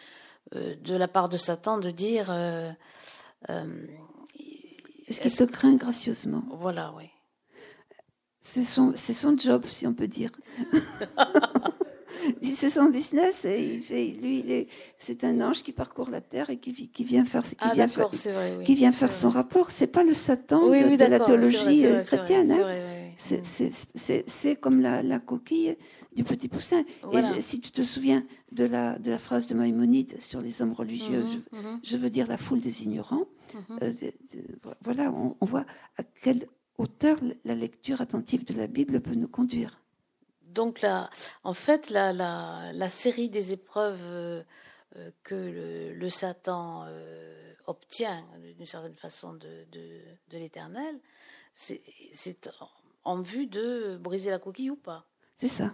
[0.55, 2.31] euh, de la part de Satan de dire.
[5.07, 6.43] Est-ce qu'il se craint gracieusement?
[6.59, 7.09] Voilà, oui.
[8.41, 8.93] C'est son,
[9.37, 10.31] job, si on peut dire.
[12.41, 16.49] c'est son business et il fait, lui, est, c'est un ange qui parcourt la terre
[16.49, 19.71] et qui, qui vient faire, qui ah, vient faire, vrai, qui vient faire son rapport.
[19.71, 22.51] C'est pas le Satan de, la théologie chrétienne.
[23.17, 25.77] C'est comme la, la, coquille
[26.15, 26.83] du petit poussin.
[27.13, 30.73] Et si tu te souviens de la, de la phrase de Maïmonide sur les hommes
[30.73, 31.79] religieux, mhm, je, mhm.
[31.83, 33.79] je, veux dire la foule des ignorants, mhm.
[33.81, 33.91] euh,
[34.83, 35.65] voilà, on, on voit
[35.97, 36.47] à quelle
[36.77, 39.79] hauteur la lecture attentive de la Bible peut nous conduire
[40.53, 41.09] donc là,
[41.43, 44.43] en fait, la, la, série des épreuves euh,
[44.95, 50.99] euh, que le, Satan euh, obtient d'une certaine façon de, de, l'éternel,
[51.55, 51.81] c'est
[53.05, 55.05] en vue de briser la coquille ou pas.
[55.37, 55.73] C'est ça.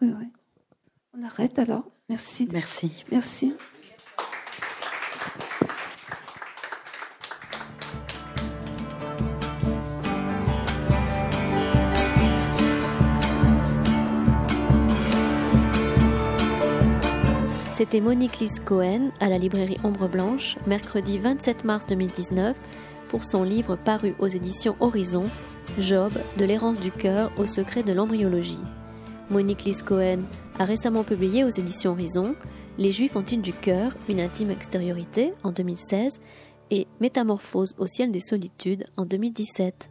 [0.00, 1.84] On arrête alors.
[2.08, 2.48] Merci.
[2.52, 3.04] Merci.
[3.10, 3.54] Merci.
[17.76, 22.58] C'était Monique Lise Cohen à la librairie Ombre Blanche, mercredi 27 mars 2019,
[23.08, 25.28] pour son livre paru aux éditions Horizon,
[25.78, 28.60] Job, de l'errance du cœur au secret de l'embryologie.
[29.30, 30.20] Monique Lise Cohen
[30.58, 32.34] a récemment publié aux éditions Horizon
[32.78, 36.20] Les Juifs ont-ils du cœur, une intime extériorité en 2016
[36.70, 39.90] et Métamorphose au ciel des solitudes en 2017.